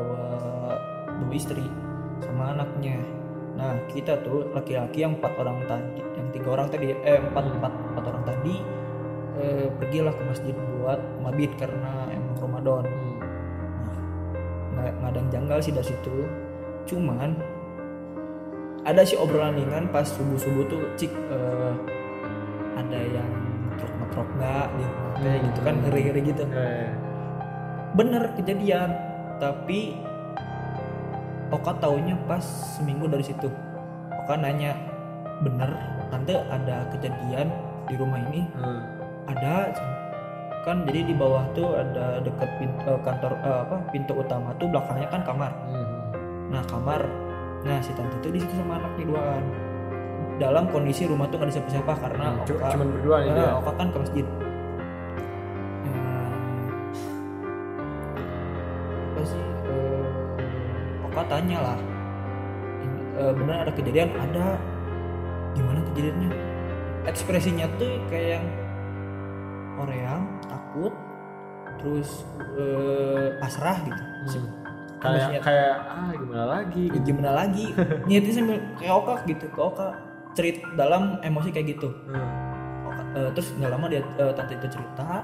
bawa 1.10 1.32
istri 1.32 1.66
sama 2.20 2.54
anaknya 2.54 2.96
nah 3.52 3.74
kita 3.88 4.22
tuh 4.22 4.46
laki-laki 4.48 5.02
yang 5.02 5.18
empat 5.18 5.34
orang 5.36 5.58
tadi 5.66 6.00
yang 6.12 6.26
tiga 6.30 6.48
orang 6.50 6.66
tadi 6.66 6.94
eh 6.94 7.18
empat 7.20 7.44
empat 7.52 7.72
empat 7.92 8.04
orang 8.06 8.24
tadi 8.24 8.54
eh, 9.36 9.66
pergilah 9.74 10.14
ke 10.14 10.22
masjid 10.24 10.54
buat 10.78 11.00
mabit 11.20 11.50
karena 11.58 12.08
emang 12.08 12.36
Ramadan 12.38 12.84
Hmm. 12.86 13.11
Nggak 14.72 15.10
ada 15.12 15.18
yang 15.18 15.30
janggal 15.30 15.58
sih 15.62 15.72
dari 15.72 15.86
situ. 15.88 16.16
Cuman 16.88 17.30
ada 18.82 19.02
sih 19.06 19.14
obrolan 19.14 19.54
ringan 19.54 19.86
pas 19.94 20.06
subuh 20.06 20.38
subuh 20.38 20.64
tuh 20.66 20.82
cik 20.98 21.12
eh, 21.12 21.74
ada 22.74 22.98
yang 22.98 23.30
metrok 23.70 23.92
metrok 24.00 24.28
nggak 24.40 24.66
di 24.74 24.84
rumah 24.84 25.12
teh? 25.22 25.36
Gitu 25.38 25.60
kan 25.62 25.74
ngeri 25.86 26.00
ngeri 26.08 26.20
gitu 26.34 26.42
Eh, 26.50 26.90
bener 27.94 28.22
kejadian 28.34 28.90
tapi 29.38 29.96
Oka 31.52 31.76
taunya 31.76 32.16
pas 32.24 32.40
seminggu 32.80 33.04
dari 33.12 33.20
situ. 33.20 33.52
Oka 34.24 34.40
nanya 34.40 34.72
bener 35.44 35.68
tante 36.08 36.32
ada 36.48 36.88
kejadian 36.88 37.52
di 37.84 37.94
rumah 38.00 38.24
ini? 38.32 38.48
Hmm. 38.56 38.80
ada 39.22 39.70
kan 40.62 40.82
jadi 40.84 41.00
di 41.04 41.12
bawah 41.12 41.42
tuh 41.52 41.74
ada 41.74 42.18
deket 42.18 42.46
pintu, 42.56 42.78
kantor 43.00 43.34
eh, 43.36 43.58
apa 43.62 43.76
pintu 43.90 44.12
utama 44.14 44.54
tuh 44.56 44.66
belakangnya 44.68 45.08
kan 45.08 45.22
kamar 45.22 45.50
Hmm. 45.64 45.86
nah 46.48 46.62
kamar 46.64 47.02
nah 47.62 47.78
si 47.78 47.90
tante 47.92 48.14
tuh 48.18 48.30
di 48.30 48.38
situ 48.38 48.54
sama 48.56 48.76
anaknya 48.76 49.04
duaan 49.08 49.42
dalam 50.34 50.64
kondisi 50.66 51.04
rumah 51.04 51.26
tuh 51.26 51.36
gak 51.36 51.46
ada 51.46 51.54
siapa-siapa 51.56 51.92
karena 51.98 52.26
Hmm, 52.32 52.42
Oka 52.44 52.66
cuman 52.68 52.88
berdua 52.90 53.16
Nah, 53.20 53.26
dia. 53.32 53.50
Oka 53.56 53.72
kan 53.72 53.86
ke 53.88 53.98
masjid. 54.00 54.26
Hmm, 55.82 56.66
apa 59.08 59.22
sih? 59.24 59.42
eh, 59.42 60.04
Oka 61.04 61.22
tanya 61.26 61.58
lah. 61.60 61.78
"Ini, 62.80 62.98
eh, 63.16 63.32
benar 63.32 63.56
ada 63.60 63.72
kejadian? 63.72 64.08
Ada. 64.12 64.46
Gimana 65.52 65.78
kejadiannya? 65.84 66.30
Ekspresinya 67.04 67.66
tuh 67.76 67.98
kayak 68.08 68.28
yang 68.32 68.46
oreang, 69.80 70.22
takut, 70.44 70.92
terus 71.80 72.26
eh, 72.58 73.36
pasrah 73.38 73.78
gitu. 73.82 74.02
Hmm. 74.02 74.48
Kayak 75.02 75.42
kayak 75.42 75.74
ah 75.82 76.10
gimana 76.14 76.44
lagi? 76.46 76.84
Ya, 76.88 77.00
gimana 77.02 77.30
lagi? 77.34 77.66
Niatnya 78.08 78.32
sambil 78.32 78.58
kayak 78.78 78.94
Oka 78.94 79.14
gitu, 79.26 79.44
ke 79.50 79.60
Oka 79.60 79.88
cerit 80.32 80.62
dalam 80.74 81.18
emosi 81.20 81.50
kayak 81.50 81.76
gitu. 81.76 81.90
Hmm. 82.06 82.30
Eh, 83.12 83.28
terus 83.36 83.52
nggak 83.56 83.70
lama 83.70 83.86
dia 83.92 84.00
eh, 84.16 84.32
tante 84.32 84.56
itu 84.56 84.68
cerita 84.72 85.20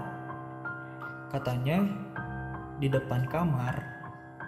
katanya 1.28 1.84
di 2.76 2.88
depan 2.88 3.24
kamar 3.28 3.74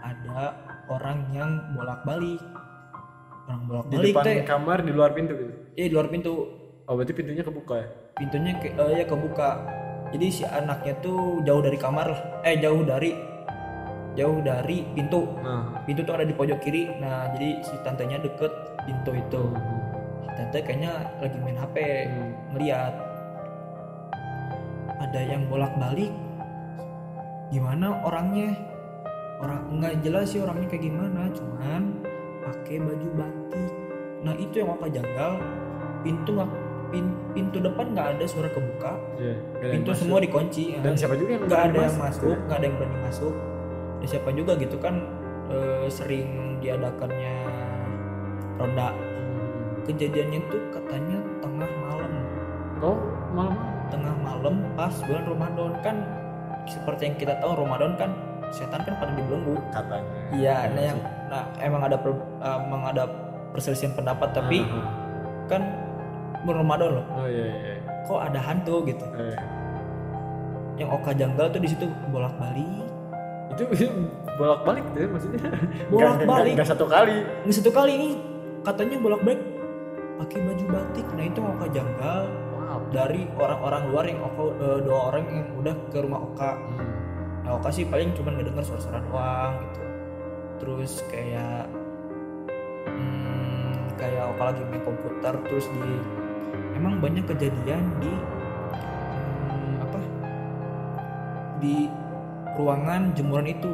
ada 0.01 0.57
orang 0.89 1.25
yang 1.31 1.51
bolak 1.73 2.01
balik 2.05 2.41
orang 3.45 3.61
bolak 3.65 3.85
Di 3.89 3.97
balik 3.97 4.13
depan 4.13 4.25
teh 4.25 4.37
kamar 4.45 4.79
di 4.81 4.93
luar 4.93 5.11
pintu 5.13 5.33
gitu. 5.37 5.53
eh 5.75 5.87
di 5.89 5.95
luar 5.95 6.09
pintu 6.09 6.33
Oh 6.85 6.99
berarti 6.99 7.15
pintunya 7.15 7.41
kebuka 7.41 7.75
ya? 7.79 7.87
pintunya 8.19 8.53
ke, 8.59 8.75
eh, 8.75 8.93
ya 8.99 9.05
kebuka 9.07 9.49
jadi 10.11 10.27
si 10.27 10.43
anaknya 10.43 10.99
tuh 10.99 11.39
jauh 11.47 11.63
dari 11.63 11.79
kamar 11.79 12.07
lah. 12.11 12.21
Eh 12.43 12.59
jauh 12.59 12.83
dari 12.83 13.15
jauh 14.19 14.43
dari 14.43 14.83
pintu. 14.91 15.23
Nah. 15.39 15.87
pintu 15.87 16.03
tuh 16.03 16.19
ada 16.19 16.27
di 16.27 16.35
pojok 16.35 16.59
kiri. 16.59 16.91
Nah 16.99 17.31
jadi 17.31 17.63
si 17.63 17.75
tantenya 17.87 18.19
deket 18.19 18.51
pintu 18.83 19.15
itu. 19.15 19.43
Si 20.27 20.31
tante 20.35 20.59
kayaknya 20.67 20.93
lagi 21.23 21.39
main 21.39 21.59
hp 21.59 21.77
Hmm. 21.79 22.31
ngeliat. 22.55 22.95
Ada 25.01 25.21
yang 25.25 25.47
bolak 25.47 25.73
balik 25.79 26.13
gimana 27.55 28.03
orangnya? 28.03 28.51
Orang 29.41 29.81
nggak 29.81 30.05
jelas 30.05 30.37
sih 30.37 30.43
orangnya 30.43 30.69
kayak 30.69 30.85
gimana 30.91 31.33
cuman 31.33 31.83
pakai 32.45 32.77
baju 32.83 33.09
batik. 33.15 33.73
Nah 34.27 34.35
itu 34.37 34.55
yang 34.61 34.75
apa 34.75 34.87
janggal. 34.91 35.33
Pintu 36.05 36.31
nggak 36.35 36.51
pin- 36.91 37.17
pintu 37.31 37.59
depan 37.59 37.87
nggak 37.89 38.07
ada 38.13 38.25
suara 38.25 38.49
kebuka 38.49 38.93
Iya. 39.17 39.35
yang 39.61 39.73
pintu 39.73 39.91
masuk. 39.91 40.01
semua 40.01 40.19
dikunci 40.19 40.65
Dan 40.77 40.93
siapa 40.93 41.15
juga 41.15 41.31
yang 41.33 41.43
nggak 41.45 41.63
ada 41.65 41.79
yang 41.81 41.97
masuk? 41.97 42.03
masuk 42.27 42.37
nggak 42.41 42.57
ada 42.57 42.67
yang 42.67 42.77
berani 42.77 42.99
masuk 43.01 43.35
dan 43.97 44.07
siapa 44.09 44.29
juga 44.33 44.53
gitu 44.57 44.77
kan 44.77 44.95
eh, 45.49 45.87
sering 45.89 46.29
diadakannya 46.59 47.35
ronda 48.57 48.89
Hmm. 48.91 49.83
kejadiannya 49.85 50.41
tuh 50.47 50.63
katanya 50.71 51.19
tengah 51.41 51.71
malam 51.81 52.13
Oh 52.81 52.97
malam. 53.31 53.59
tengah 53.89 54.15
malam 54.17 54.55
pas 54.73 54.95
bulan 55.01 55.25
Ramadan 55.27 55.73
kan 55.81 55.97
seperti 56.65 57.03
yang 57.05 57.17
kita 57.17 57.35
tahu 57.37 57.53
Ramadan 57.57 57.93
kan 57.97 58.11
setan 58.49 58.81
kan 58.81 58.95
pada 58.97 59.13
dibelenggu 59.13 59.59
Katanya. 59.69 60.11
iya 60.33 60.57
nah 60.69 60.83
yang 60.85 60.99
nah 61.27 61.43
emang 61.59 61.83
ada 61.83 61.97
per- 61.97 62.27
emang 62.41 62.83
ada 62.85 63.05
perselisihan 63.51 63.93
pendapat 63.93 64.31
tapi 64.31 64.63
Ah, 64.65 64.87
kan 65.47 65.63
bulan 66.47 66.59
Ramadan 66.65 66.89
loh. 67.01 67.07
Oh 67.15 67.27
iya 67.29 67.47
iya. 67.47 67.75
Kok 68.09 68.21
ada 68.21 68.41
hantu 68.41 68.75
gitu? 68.89 69.05
Eh, 69.17 69.39
yang 70.81 70.89
Oka 70.91 71.13
janggal 71.13 71.53
tuh 71.53 71.61
di 71.61 71.69
situ 71.69 71.85
bolak 72.09 72.33
balik 72.41 72.91
itu 73.51 73.65
bolak 74.39 74.61
balik 74.63 74.85
tuh 74.95 75.01
ya 75.05 75.09
maksudnya. 75.11 75.51
Bolak-balik. 75.91 76.53
nggak 76.57 76.69
satu 76.71 76.87
kali. 76.87 77.17
Ini 77.45 77.53
satu 77.53 77.71
kali 77.75 77.93
ini 77.99 78.09
katanya 78.63 78.97
bolak 79.03 79.21
balik 79.27 79.43
pakai 80.23 80.39
baju 80.45 80.65
batik. 80.71 81.07
Nah 81.17 81.25
itu 81.27 81.41
Oka 81.43 81.67
janggal 81.69 82.21
wow. 82.57 82.81
dari 82.95 83.23
orang-orang 83.37 83.83
luar 83.91 84.05
yang 84.07 84.21
Oka 84.23 84.43
eh, 84.55 84.79
dua 84.87 84.99
orang 85.13 85.25
yang 85.29 85.49
udah 85.59 85.75
ke 85.91 85.99
rumah 86.01 86.21
Oka. 86.23 86.51
Hmm. 86.57 86.93
nah 87.41 87.57
Oka 87.57 87.69
sih 87.73 87.85
paling 87.89 88.15
cuma 88.15 88.31
ngedenger 88.37 88.65
suara-suara 88.65 89.01
doang 89.11 89.53
gitu. 89.67 89.83
Terus 90.61 90.93
kayak 91.11 91.65
hmm, 92.87 93.99
kayak 93.99 94.25
Oka 94.37 94.43
lagi 94.55 94.63
main 94.71 94.83
komputer 94.87 95.35
terus 95.49 95.67
di 95.69 95.93
emang 96.75 96.99
banyak 96.99 97.25
kejadian 97.29 97.85
di 98.01 98.13
hmm, 98.13 99.73
apa 99.85 100.01
di 101.61 101.77
ruangan 102.57 103.13
jemuran 103.15 103.49
itu 103.49 103.73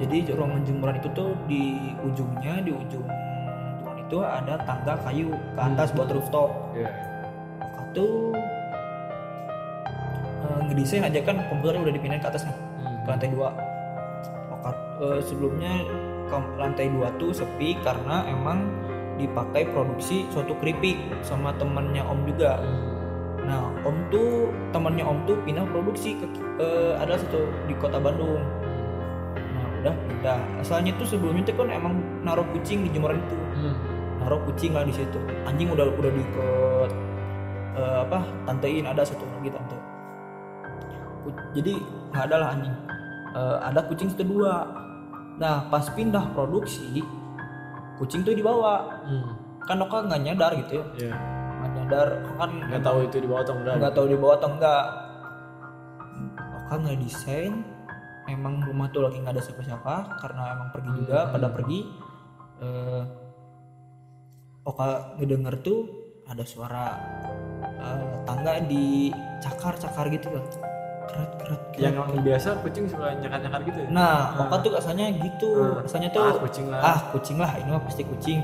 jadi 0.00 0.32
ruangan 0.32 0.64
jemuran 0.64 0.96
itu 0.96 1.08
tuh 1.12 1.36
di 1.44 1.92
ujungnya 2.00 2.64
di 2.64 2.72
ujung 2.72 3.04
jemuran 3.04 3.96
itu 4.00 4.16
ada 4.24 4.58
tangga 4.64 4.96
kayu 5.06 5.30
ke 5.30 5.60
atas 5.60 5.92
buat 5.92 6.08
rooftop. 6.10 6.50
Oka 7.60 7.82
tuh 7.92 8.32
eh, 10.40 10.60
ngedesain 10.66 11.04
aja 11.04 11.20
kan 11.20 11.36
komputernya 11.52 11.84
udah 11.84 11.94
dipindahin 11.94 12.22
ke 12.24 12.30
atas 12.32 12.48
nih 12.48 12.56
Hmm. 12.80 12.96
ke 13.04 13.08
lantai 13.12 13.28
dua 13.28 13.48
Oka 14.56 14.70
eh, 15.04 15.20
sebelumnya 15.20 15.72
ke 16.32 16.36
lantai 16.56 16.86
dua 16.88 17.12
tuh 17.20 17.30
sepi 17.36 17.76
karena 17.84 18.24
emang 18.24 18.64
dipakai 19.20 19.68
produksi 19.70 20.24
suatu 20.32 20.56
keripik 20.58 20.96
sama 21.20 21.52
temennya 21.60 22.00
om 22.08 22.24
juga. 22.24 22.60
Nah 23.44 23.68
om 23.84 23.96
tuh 24.08 24.48
temennya 24.72 25.04
om 25.04 25.20
tuh 25.28 25.36
pindah 25.44 25.68
produksi 25.68 26.16
ke 26.16 26.26
eh, 26.60 26.92
ada 26.96 27.20
satu 27.20 27.44
di 27.68 27.74
kota 27.76 28.00
Bandung. 28.00 28.40
Nah 29.36 29.64
udah 29.84 29.94
pindah. 30.08 30.40
Asalnya 30.64 30.96
tuh 30.96 31.04
sebelumnya 31.04 31.44
tuh 31.44 31.60
kan 31.60 31.68
emang 31.68 32.00
naruh 32.24 32.46
kucing 32.56 32.86
di 32.86 32.90
jemuran 32.92 33.20
itu. 33.20 33.36
Hmm. 33.60 33.76
naruh 34.20 34.40
kucing 34.44 34.76
lah 34.76 34.84
di 34.84 34.92
situ. 34.92 35.16
Anjing 35.48 35.72
udah 35.72 35.88
udah 35.96 36.10
diikat 36.12 36.90
eh, 37.76 37.98
apa 38.08 38.18
tantein 38.48 38.88
ada 38.88 39.04
satu 39.04 39.24
lagi 39.36 39.52
tante. 39.52 39.76
Jadi 41.52 41.76
nggak 42.12 42.24
ada 42.28 42.36
lah 42.40 42.48
anjing. 42.56 42.76
Eh, 43.30 43.56
ada 43.62 43.86
kucing 43.86 44.10
situ 44.10 44.26
dua 44.26 44.66
nah 45.40 45.70
pas 45.72 45.86
pindah 45.94 46.36
produksi 46.36 47.00
kucing 48.00 48.24
tuh 48.24 48.32
dibawa. 48.32 49.04
Hmm. 49.04 49.36
kan 49.60 49.76
Oka 49.78 50.02
nggak 50.02 50.22
nyadar 50.24 50.50
gitu 50.56 50.80
ya. 50.80 50.84
Iya. 50.98 51.14
nggak 51.60 51.70
nyadar 51.76 52.08
kan 52.34 52.50
nggak 52.64 52.82
tahu 52.82 52.98
itu 53.04 53.16
di 53.20 53.28
bawah 53.28 53.42
atau 53.44 53.54
enggak. 53.54 53.74
Nggak 53.76 53.94
tahu 53.94 54.06
dibawa 54.08 54.32
atau 54.34 54.48
enggak. 54.50 54.84
Oka 56.56 56.74
nggak 56.80 56.98
desain. 56.98 57.54
Emang 58.26 58.62
rumah 58.62 58.88
tuh 58.88 59.02
lagi 59.04 59.18
nggak 59.18 59.34
ada 59.36 59.42
siapa-siapa 59.42 59.94
karena 60.18 60.42
emang 60.54 60.68
pergi 60.72 60.90
juga 60.96 61.18
Hmm. 61.22 61.32
pada 61.36 61.48
pergi. 61.52 61.78
Eh 62.60 63.02
Oka 64.60 64.88
ngedenger 65.16 65.54
tuh 65.60 65.80
ada 66.24 66.44
suara 66.44 66.84
eh, 67.60 68.04
tangga 68.24 68.60
di 68.62 69.08
cakar-cakar 69.40 70.08
gitu 70.10 70.28
kan 70.30 70.44
keret 71.10 71.30
keret 71.36 71.60
keret. 71.74 71.82
yang 71.82 71.92
emang 71.96 72.22
biasa 72.22 72.48
kucing 72.62 72.84
suka 72.86 73.10
nyakar-nyakar 73.18 73.60
gitu 73.66 73.78
ya 73.82 73.88
nah 73.90 74.16
Ah. 74.30 74.42
Oka 74.46 74.56
tuh 74.62 74.70
rasanya 74.72 75.06
gitu 75.12 75.48
Ah. 75.58 75.82
rasanya 75.82 76.08
tuh 76.08 76.22
ah 76.22 76.34
kucing 76.38 76.66
lah 76.66 76.80
ah 76.80 76.98
kucing 77.10 77.36
lah 77.36 77.50
ini 77.58 77.68
mah 77.68 77.82
pasti 77.82 78.02
kucing 78.02 78.40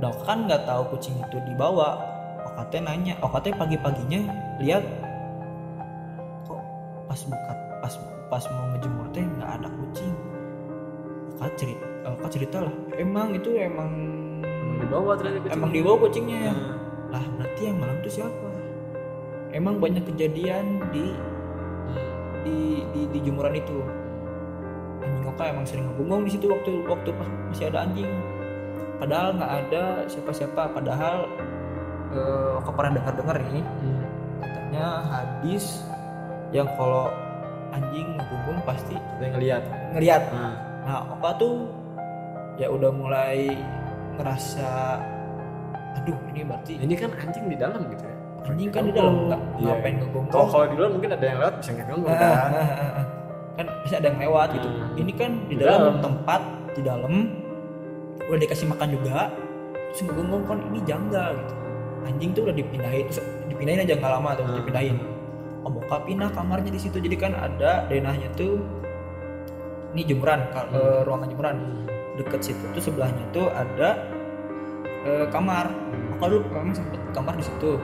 Udah 0.00 0.16
kan 0.24 0.48
nggak 0.48 0.64
tahu 0.64 0.96
kucing 0.96 1.12
itu 1.14 1.36
dibawa 1.44 2.00
Oka 2.46 2.64
nanya 2.78 3.16
Oka 3.20 3.40
pagi 3.52 3.76
paginya 3.76 4.20
lihat 4.56 4.80
kok 6.44 6.60
pas 7.04 7.20
buka 7.20 7.52
pas 7.80 7.94
pas 8.28 8.44
mau 8.50 8.64
ngejemur 8.72 9.06
teh 9.10 9.20
nggak 9.20 9.50
ada 9.60 9.68
kucing 9.68 10.14
Oka 11.36 11.46
cerita 11.56 11.84
Oka 12.08 12.26
cerita 12.28 12.56
lah 12.64 12.74
emang 12.96 13.32
itu 13.32 13.50
emang 13.56 13.90
emang 14.40 14.76
dibawa 14.80 15.12
ternyata 15.16 15.38
kucing 15.42 15.56
emang 15.56 15.70
dibawa 15.70 15.96
kucingnya 16.00 16.40
Hmm. 16.48 16.76
lah 17.12 17.24
berarti 17.36 17.60
yang 17.66 17.76
malam 17.76 17.96
itu 18.00 18.10
siapa 18.16 18.48
emang 19.50 19.74
banyak 19.76 20.04
kejadian 20.06 20.64
di 20.90 21.12
Hmm. 21.12 21.28
Di 22.44 22.84
di, 22.94 23.00
di 23.10 23.18
jemuran 23.24 23.54
itu. 23.56 23.78
Anjing 25.00 25.24
Oka 25.26 25.44
emang 25.48 25.64
sering 25.64 25.88
ngebungong 25.88 26.28
di 26.28 26.30
situ 26.36 26.46
waktu 26.52 26.84
waktu 26.84 27.08
pas 27.16 27.28
masih 27.48 27.66
ada 27.72 27.78
anjing. 27.88 28.10
Padahal 29.00 29.28
nggak 29.40 29.52
ada 29.64 29.82
siapa-siapa 30.06 30.62
padahal 30.76 31.16
eh, 32.12 32.58
Oka 32.60 32.70
pernah 32.76 32.92
dengar-dengar 33.00 33.36
nih 33.48 33.64
Hmm. 33.80 34.02
katanya 34.40 34.86
hadis 35.08 35.84
yang 36.52 36.68
kalau 36.76 37.08
anjing 37.70 38.18
ngebungong 38.18 38.60
pasti 38.66 38.96
Ada 38.98 39.22
yang 39.24 39.34
ngeliat. 39.38 39.62
Ngelihat 39.96 40.22
nah. 40.34 40.54
nah 40.84 40.98
Oka 41.16 41.30
tuh 41.40 41.56
ya 42.60 42.68
udah 42.68 42.92
mulai 42.92 43.56
ngerasa 44.20 45.00
aduh 45.96 46.18
ini 46.28 46.44
berarti 46.44 46.76
ini 46.76 46.92
kan 46.92 47.08
anjing 47.16 47.48
di 47.48 47.56
dalam 47.56 47.88
gitu 47.88 48.04
ya 48.04 48.16
anjing 48.44 48.70
kan 48.70 48.82
di 48.82 48.92
dalam 48.92 49.14
nggak 49.28 49.40
Iya. 49.56 49.68
ngapain 49.68 49.94
kalau 49.94 50.06
ngegonggong 50.06 50.48
kalau 50.50 50.66
di 50.66 50.76
luar 50.76 50.90
mungkin 50.90 51.10
ada 51.12 51.24
yang 51.24 51.38
lewat 51.38 51.54
bisa 51.58 51.70
ngeganggu 51.72 52.06
Ah, 52.06 52.16
kan? 52.16 52.30
ah, 52.50 52.70
ah, 52.96 53.04
kan 53.54 53.66
bisa 53.84 53.94
ada 53.96 54.06
yang 54.08 54.18
lewat 54.20 54.48
gitu. 54.52 54.68
Ini 54.96 55.12
kan 55.14 55.30
di 55.46 55.54
dalam, 55.56 55.92
tempat 56.00 56.40
di 56.70 56.82
dalam 56.82 57.12
udah 58.20 58.38
dikasih 58.38 58.66
makan 58.66 58.88
juga 58.90 59.18
terus 59.90 60.00
ngegonggong 60.04 60.44
kan 60.46 60.58
ini 60.66 60.80
janggal 60.82 61.30
gitu. 61.34 61.54
Anjing 62.00 62.30
tuh 62.32 62.42
udah 62.48 62.54
dipindahin 62.54 63.04
terus 63.06 63.20
dipindahin 63.46 63.80
aja 63.80 63.94
nggak 63.94 64.12
lama 64.12 64.30
tuh 64.34 64.44
Hmm. 64.46 64.56
dipindahin. 64.56 64.96
Om 65.60 65.74
Oka 65.76 65.96
pindah 66.02 66.28
kamarnya 66.32 66.70
di 66.70 66.80
situ. 66.80 66.96
Jadi 66.96 67.16
kan 67.16 67.32
ada 67.32 67.84
denahnya 67.86 68.32
tuh 68.32 68.56
ini 69.92 70.02
jemuran 70.04 70.40
Hmm. 70.48 70.72
eh, 70.72 71.00
ruangan 71.04 71.28
jemuran 71.28 71.56
deket 72.16 72.40
situ. 72.42 72.64
Tuh 72.70 72.82
sebelahnya 72.82 73.24
tuh 73.30 73.46
ada 73.50 74.00
eh, 75.00 75.26
kamar. 75.28 75.68
Oka 76.16 76.24
dulu 76.26 76.40
memang 76.50 76.72
sempet 76.72 77.00
kamar 77.10 77.32
di 77.34 77.44
situ 77.44 77.76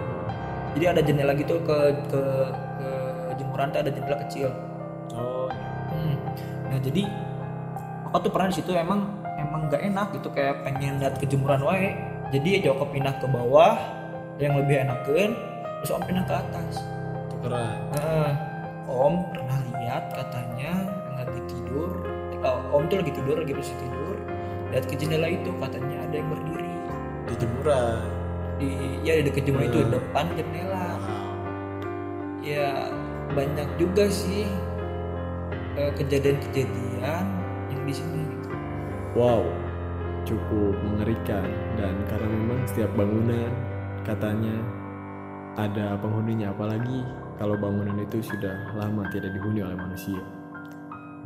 jadi 0.76 0.84
ada 0.92 1.00
jendela 1.00 1.32
gitu 1.32 1.56
ke 1.64 1.78
ke 2.12 2.22
ke 2.76 2.90
jemuran 3.40 3.72
tuh 3.72 3.80
ada 3.80 3.90
jendela 3.90 4.16
kecil 4.28 4.52
oh 5.16 5.48
Hmm. 5.96 6.16
Nah 6.68 6.78
jadi 6.82 7.02
aku 8.10 8.28
tuh 8.28 8.32
pernah 8.32 8.48
di 8.50 8.56
situ 8.58 8.70
emang 8.74 9.06
emang 9.38 9.70
nggak 9.70 9.82
enak 9.86 10.06
gitu 10.18 10.28
kayak 10.34 10.60
pengen 10.66 11.00
lihat 11.00 11.16
kejemuran 11.16 11.62
wae. 11.62 11.94
Jadi 12.34 12.66
aku 12.66 12.84
pindah 12.90 13.14
ke 13.22 13.26
bawah 13.30 13.78
yang 14.42 14.58
lebih 14.58 14.82
enakan, 14.82 15.32
terus 15.80 15.90
om 15.94 16.02
pindah 16.02 16.26
ke 16.26 16.34
atas. 16.34 16.82
tukeran 17.30 17.78
Nah, 17.94 18.30
om 18.90 19.30
pernah 19.30 19.60
lihat 19.78 20.10
katanya 20.10 20.90
lagi 21.14 21.40
tidur, 21.46 21.90
eh, 22.42 22.74
om 22.74 22.82
tuh 22.90 22.98
lagi 23.00 23.12
tidur 23.14 23.36
lagi 23.38 23.52
bersih 23.54 23.78
tidur, 23.78 24.16
lihat 24.74 24.84
ke 24.90 24.94
jendela 24.98 25.30
itu 25.30 25.50
katanya 25.62 25.96
ada 26.02 26.14
yang 26.18 26.28
berdiri 26.28 26.72
di 27.30 27.34
jemuran 27.38 28.15
di 28.56 28.72
ya 29.04 29.20
di 29.20 29.28
dekat 29.28 29.44
itu 29.48 29.78
Hmm. 29.84 29.92
depan 29.92 30.24
jendela. 30.36 30.88
Ya 32.40 32.88
banyak 33.34 33.68
juga 33.76 34.06
sih 34.06 34.46
eh, 35.76 35.92
kejadian-kejadian 35.98 37.24
yang 37.68 37.82
di 37.84 37.92
sini 37.94 38.22
gitu. 38.32 38.48
wow 39.12 39.42
cukup 40.26 40.74
mengerikan 40.82 41.46
dan 41.78 41.94
karena 42.10 42.26
memang 42.26 42.58
setiap 42.66 42.90
bangunan 42.96 43.50
katanya 44.02 44.56
ada 45.56 45.96
penghuninya 46.00 46.50
apalagi 46.50 47.04
kalau 47.36 47.54
bangunan 47.60 47.96
itu 48.00 48.24
sudah 48.24 48.74
lama 48.74 49.06
tidak 49.12 49.36
dihuni 49.36 49.62
oleh 49.62 49.76
manusia 49.76 50.18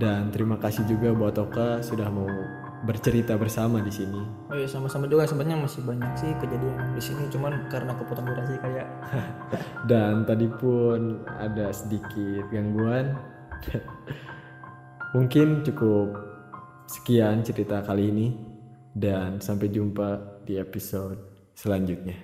dan 0.00 0.28
terima 0.32 0.56
kasih 0.58 0.84
juga 0.88 1.12
buat 1.12 1.36
Oka 1.36 1.80
sudah 1.84 2.08
mau 2.08 2.28
bercerita 2.84 3.36
bersama 3.36 3.84
di 3.84 3.92
sini. 3.92 4.20
Oh 4.48 4.56
iya 4.56 4.68
sama-sama 4.68 5.04
juga. 5.06 5.28
Sebenarnya 5.28 5.60
masih 5.60 5.84
banyak 5.84 6.12
sih 6.16 6.30
kejadian 6.40 6.96
di 6.96 7.02
sini. 7.02 7.28
Cuman 7.28 7.68
karena 7.68 7.92
kepotong 7.96 8.26
durasi 8.28 8.56
kayak 8.60 8.88
dan 9.90 10.24
tadi 10.24 10.48
pun 10.48 11.24
ada 11.38 11.72
sedikit 11.72 12.48
gangguan. 12.48 13.16
Mungkin 15.16 15.66
cukup 15.66 16.08
sekian 16.88 17.44
cerita 17.44 17.84
kali 17.84 18.08
ini. 18.08 18.28
Dan 18.90 19.38
sampai 19.38 19.70
jumpa 19.70 20.42
di 20.42 20.58
episode 20.58 21.54
selanjutnya 21.54 22.18